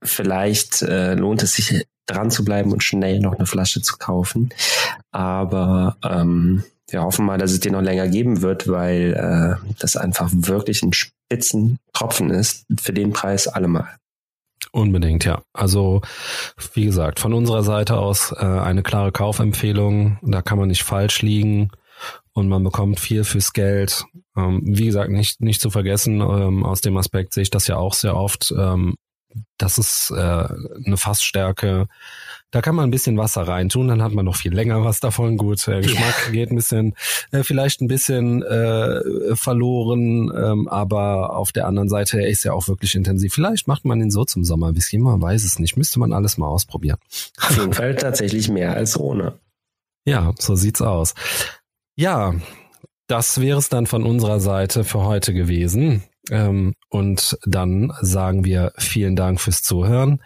Vielleicht 0.02 0.82
äh, 0.82 1.14
lohnt 1.14 1.42
es 1.42 1.54
sich 1.54 1.86
dran 2.06 2.30
zu 2.30 2.44
bleiben 2.44 2.72
und 2.72 2.82
schnell 2.82 3.20
noch 3.20 3.34
eine 3.34 3.46
Flasche 3.46 3.82
zu 3.82 3.96
kaufen. 3.98 4.50
Aber 5.10 5.96
ähm, 6.02 6.64
wir 6.88 7.02
hoffen 7.02 7.26
mal, 7.26 7.38
dass 7.38 7.52
es 7.52 7.60
den 7.60 7.72
noch 7.72 7.82
länger 7.82 8.08
geben 8.08 8.42
wird, 8.42 8.68
weil 8.68 9.12
äh, 9.14 9.74
das 9.78 9.96
einfach 9.96 10.30
wirklich 10.32 10.82
ein 10.82 10.92
Spitzentropfen 10.92 12.30
ist. 12.30 12.64
Für 12.80 12.92
den 12.92 13.12
Preis 13.12 13.48
allemal. 13.48 13.88
Unbedingt, 14.72 15.24
ja. 15.24 15.42
Also 15.52 16.02
wie 16.74 16.84
gesagt, 16.84 17.20
von 17.20 17.32
unserer 17.32 17.62
Seite 17.62 17.96
aus 17.98 18.32
äh, 18.32 18.44
eine 18.44 18.82
klare 18.82 19.12
Kaufempfehlung. 19.12 20.18
Da 20.22 20.42
kann 20.42 20.58
man 20.58 20.68
nicht 20.68 20.82
falsch 20.82 21.22
liegen 21.22 21.70
und 22.32 22.48
man 22.48 22.62
bekommt 22.62 23.00
viel 23.00 23.24
fürs 23.24 23.52
Geld. 23.52 24.04
Ähm, 24.36 24.60
wie 24.64 24.86
gesagt, 24.86 25.10
nicht 25.10 25.40
nicht 25.40 25.60
zu 25.60 25.70
vergessen. 25.70 26.20
Ähm, 26.20 26.64
aus 26.64 26.80
dem 26.80 26.96
Aspekt 26.96 27.32
sehe 27.32 27.42
ich 27.42 27.50
das 27.50 27.66
ja 27.68 27.76
auch 27.76 27.94
sehr 27.94 28.16
oft. 28.16 28.52
Ähm, 28.56 28.96
das 29.58 29.78
ist 29.78 30.10
äh, 30.10 30.14
eine 30.84 30.96
Fassstärke. 30.96 31.86
Da 32.56 32.62
kann 32.62 32.74
man 32.74 32.88
ein 32.88 32.90
bisschen 32.90 33.18
Wasser 33.18 33.42
reintun, 33.42 33.88
dann 33.88 34.02
hat 34.02 34.14
man 34.14 34.24
noch 34.24 34.36
viel 34.36 34.54
länger 34.54 34.82
was 34.82 34.98
davon. 34.98 35.36
Gut, 35.36 35.66
der 35.66 35.82
Geschmack 35.82 36.14
ja. 36.24 36.32
geht 36.32 36.50
ein 36.50 36.56
bisschen, 36.56 36.94
äh, 37.30 37.42
vielleicht 37.42 37.82
ein 37.82 37.86
bisschen 37.86 38.42
äh, 38.42 39.36
verloren, 39.36 40.32
ähm, 40.34 40.66
aber 40.66 41.36
auf 41.36 41.52
der 41.52 41.66
anderen 41.66 41.90
Seite 41.90 42.22
ist 42.22 42.44
ja 42.44 42.54
auch 42.54 42.66
wirklich 42.66 42.94
intensiv. 42.94 43.34
Vielleicht 43.34 43.68
macht 43.68 43.84
man 43.84 44.00
ihn 44.00 44.10
so 44.10 44.24
zum 44.24 44.42
Sommerwhisky, 44.42 44.96
man 44.96 45.20
weiß 45.20 45.44
es 45.44 45.58
nicht. 45.58 45.76
Müsste 45.76 46.00
man 46.00 46.14
alles 46.14 46.38
mal 46.38 46.46
ausprobieren. 46.46 46.96
Auf 47.42 47.58
jeden 47.58 47.74
Fall 47.74 47.94
tatsächlich 47.94 48.48
mehr 48.48 48.72
als 48.72 48.98
ohne. 48.98 49.34
Ja, 50.06 50.32
so 50.38 50.54
sieht's 50.54 50.80
aus. 50.80 51.12
Ja, 51.94 52.36
das 53.06 53.38
wäre 53.38 53.58
es 53.58 53.68
dann 53.68 53.86
von 53.86 54.02
unserer 54.02 54.40
Seite 54.40 54.84
für 54.84 55.04
heute 55.04 55.34
gewesen. 55.34 56.04
Ähm, 56.30 56.74
und 56.88 57.38
dann 57.44 57.92
sagen 58.00 58.44
wir 58.44 58.72
vielen 58.78 59.16
Dank 59.16 59.40
fürs 59.40 59.62
Zuhören. 59.62 60.22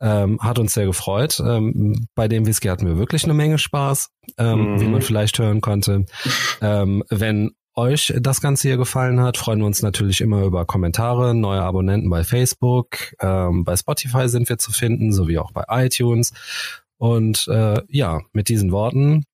Ähm, 0.00 0.40
hat 0.40 0.58
uns 0.58 0.74
sehr 0.74 0.86
gefreut. 0.86 1.40
Ähm, 1.44 2.06
bei 2.14 2.28
dem 2.28 2.46
Whisky 2.46 2.68
hatten 2.68 2.86
wir 2.86 2.98
wirklich 2.98 3.24
eine 3.24 3.34
Menge 3.34 3.58
Spaß, 3.58 4.10
ähm, 4.38 4.74
mhm. 4.74 4.80
wie 4.80 4.86
man 4.86 5.02
vielleicht 5.02 5.38
hören 5.38 5.60
konnte. 5.60 6.06
Ähm, 6.60 7.04
wenn 7.08 7.52
euch 7.74 8.12
das 8.20 8.40
Ganze 8.40 8.68
hier 8.68 8.76
gefallen 8.76 9.20
hat, 9.20 9.36
freuen 9.36 9.60
wir 9.60 9.66
uns 9.66 9.82
natürlich 9.82 10.20
immer 10.20 10.42
über 10.42 10.66
Kommentare, 10.66 11.34
neue 11.34 11.62
Abonnenten 11.62 12.10
bei 12.10 12.24
Facebook, 12.24 13.14
ähm, 13.20 13.64
bei 13.64 13.76
Spotify 13.76 14.28
sind 14.28 14.48
wir 14.48 14.58
zu 14.58 14.72
finden, 14.72 15.12
sowie 15.12 15.38
auch 15.38 15.52
bei 15.52 15.64
iTunes. 15.68 16.32
Und 16.98 17.48
äh, 17.48 17.80
ja, 17.88 18.20
mit 18.32 18.48
diesen 18.48 18.70
Worten 18.72 19.24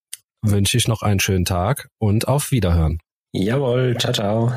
wünsche 0.43 0.77
ich 0.77 0.89
noch 0.89 1.03
einen 1.03 1.21
schönen 1.21 1.45
Tag 1.45 1.91
und 1.99 2.29
auf 2.29 2.51
Wiederhören. 2.51 2.99
Jawohl, 3.33 3.97
ciao, 3.99 4.13
ciao. 4.13 4.53